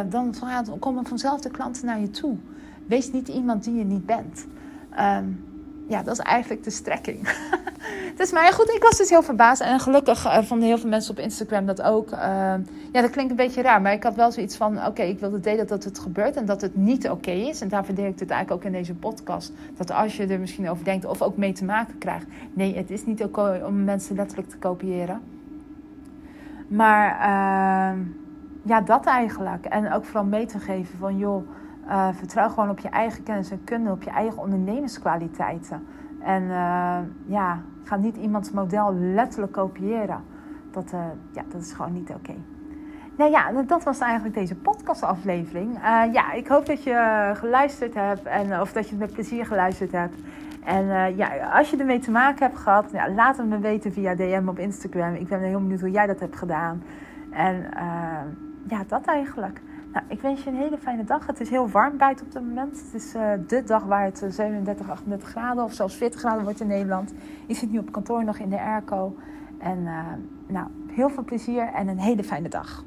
dan 0.09 0.35
komen 0.79 1.05
vanzelf 1.05 1.41
de 1.41 1.49
klanten 1.49 1.85
naar 1.85 1.99
je 1.99 2.09
toe. 2.09 2.37
Wees 2.87 3.11
niet 3.11 3.27
iemand 3.27 3.63
die 3.63 3.75
je 3.75 3.83
niet 3.83 4.05
bent. 4.05 4.47
Ehm, 4.89 5.25
ja, 5.87 6.03
dat 6.03 6.13
is 6.13 6.19
eigenlijk 6.19 6.63
de 6.63 6.69
strekking. 6.69 7.29
dus 8.17 8.31
maar 8.31 8.53
goed, 8.53 8.69
ik 8.69 8.83
was 8.83 8.97
dus 8.97 9.09
heel 9.09 9.23
verbaasd. 9.23 9.61
En 9.61 9.79
gelukkig 9.79 10.25
uh, 10.25 10.41
vonden 10.41 10.67
heel 10.67 10.77
veel 10.77 10.89
mensen 10.89 11.11
op 11.11 11.19
Instagram 11.19 11.65
dat 11.65 11.81
ook. 11.81 12.11
Uh, 12.11 12.19
ja, 12.91 13.01
dat 13.01 13.09
klinkt 13.09 13.31
een 13.31 13.37
beetje 13.37 13.61
raar. 13.61 13.81
Maar 13.81 13.93
ik 13.93 14.03
had 14.03 14.15
wel 14.15 14.31
zoiets 14.31 14.55
van: 14.55 14.85
oké, 14.85 15.01
ik 15.01 15.19
wilde 15.19 15.39
delen 15.39 15.67
dat 15.67 15.83
het 15.83 15.99
gebeurt 15.99 16.35
en 16.35 16.45
dat 16.45 16.61
het 16.61 16.75
niet 16.75 17.09
oké 17.09 17.31
is. 17.31 17.61
En 17.61 17.67
daarvoor 17.67 17.95
deel 17.95 18.05
ik 18.05 18.19
het 18.19 18.29
eigenlijk 18.29 18.61
ook 18.61 18.73
in 18.73 18.77
deze 18.77 18.93
podcast. 18.93 19.51
Dat 19.77 19.91
als 19.91 20.17
je 20.17 20.27
er 20.27 20.39
misschien 20.39 20.69
over 20.69 20.83
denkt 20.83 21.05
of 21.05 21.21
ook 21.21 21.37
mee 21.37 21.53
te 21.53 21.65
maken 21.65 21.97
krijgt. 21.97 22.25
Nee, 22.53 22.75
het 22.75 22.91
is 22.91 23.05
niet 23.05 23.23
oké 23.23 23.61
om 23.65 23.83
mensen 23.83 24.15
letterlijk 24.15 24.49
te 24.49 24.57
kopiëren. 24.57 25.21
Maar 26.67 27.09
uh, 27.09 27.99
ja, 28.63 28.81
dat 28.81 29.05
eigenlijk. 29.05 29.65
En 29.65 29.93
ook 29.93 30.05
vooral 30.05 30.25
mee 30.25 30.45
te 30.45 30.59
geven 30.59 30.97
van: 30.99 31.17
joh. 31.17 31.47
Uh, 31.87 32.07
vertrouw 32.13 32.49
gewoon 32.49 32.69
op 32.69 32.79
je 32.79 32.89
eigen 32.89 33.23
kennis 33.23 33.51
en 33.51 33.63
kunde, 33.63 33.91
op 33.91 34.03
je 34.03 34.09
eigen 34.09 34.41
ondernemerskwaliteiten. 34.41 35.87
En 36.19 36.43
uh, 36.43 36.97
ja, 37.25 37.61
ga 37.83 37.95
niet 37.95 38.17
iemands 38.17 38.51
model 38.51 38.93
letterlijk 38.93 39.51
kopiëren. 39.51 40.23
Dat, 40.71 40.91
uh, 40.93 40.99
ja, 41.31 41.43
dat 41.51 41.61
is 41.61 41.73
gewoon 41.73 41.93
niet 41.93 42.09
oké. 42.09 42.33
Nou 43.17 43.31
ja, 43.31 43.51
dat 43.63 43.83
was 43.83 43.99
eigenlijk 43.99 44.35
deze 44.35 44.55
podcastaflevering. 44.55 45.77
Ja, 46.11 46.31
ik 46.31 46.47
hoop 46.47 46.65
dat 46.65 46.83
je 46.83 47.31
geluisterd 47.33 47.93
hebt 47.93 48.23
en, 48.23 48.61
of 48.61 48.71
dat 48.71 48.83
je 48.83 48.89
het 48.89 48.99
met 48.99 49.13
plezier 49.13 49.45
geluisterd 49.45 49.91
hebt. 49.91 50.15
En 50.63 51.15
ja, 51.15 51.49
als 51.57 51.69
je 51.69 51.77
ermee 51.77 51.99
te 51.99 52.11
maken 52.11 52.45
hebt 52.45 52.59
gehad, 52.59 52.85
laat 53.15 53.37
het 53.37 53.47
me 53.47 53.59
weten 53.59 53.93
via 53.93 54.15
DM 54.15 54.43
op 54.47 54.59
Instagram. 54.59 55.13
Ik 55.13 55.27
ben 55.27 55.39
heel 55.39 55.59
benieuwd 55.59 55.79
hoe 55.79 55.91
jij 55.91 56.07
dat 56.07 56.19
hebt 56.19 56.35
gedaan. 56.35 56.83
En 57.29 57.69
ja, 58.67 58.83
dat 58.87 59.05
eigenlijk. 59.05 59.61
Nou, 59.93 60.05
ik 60.07 60.21
wens 60.21 60.43
je 60.43 60.49
een 60.49 60.55
hele 60.55 60.77
fijne 60.77 61.03
dag. 61.03 61.27
Het 61.27 61.39
is 61.39 61.49
heel 61.49 61.69
warm 61.69 61.97
buiten 61.97 62.25
op 62.25 62.31
dit 62.31 62.41
moment. 62.41 62.81
Het 62.85 63.01
is 63.01 63.15
uh, 63.15 63.31
de 63.47 63.63
dag 63.63 63.83
waar 63.83 64.03
het 64.03 64.25
37, 64.29 64.89
38 64.89 65.29
graden 65.29 65.63
of 65.63 65.73
zelfs 65.73 65.95
40 65.95 66.19
graden 66.19 66.43
wordt 66.43 66.59
in 66.59 66.67
Nederland. 66.67 67.13
Ik 67.47 67.55
zit 67.55 67.71
nu 67.71 67.77
op 67.77 67.91
kantoor 67.91 68.23
nog 68.23 68.37
in 68.37 68.49
de 68.49 68.59
airco. 68.59 69.15
En 69.57 69.83
nou, 70.47 70.67
heel 70.91 71.09
veel 71.09 71.23
plezier 71.23 71.67
en 71.73 71.87
een 71.87 71.99
hele 71.99 72.23
fijne 72.23 72.49
dag. 72.49 72.83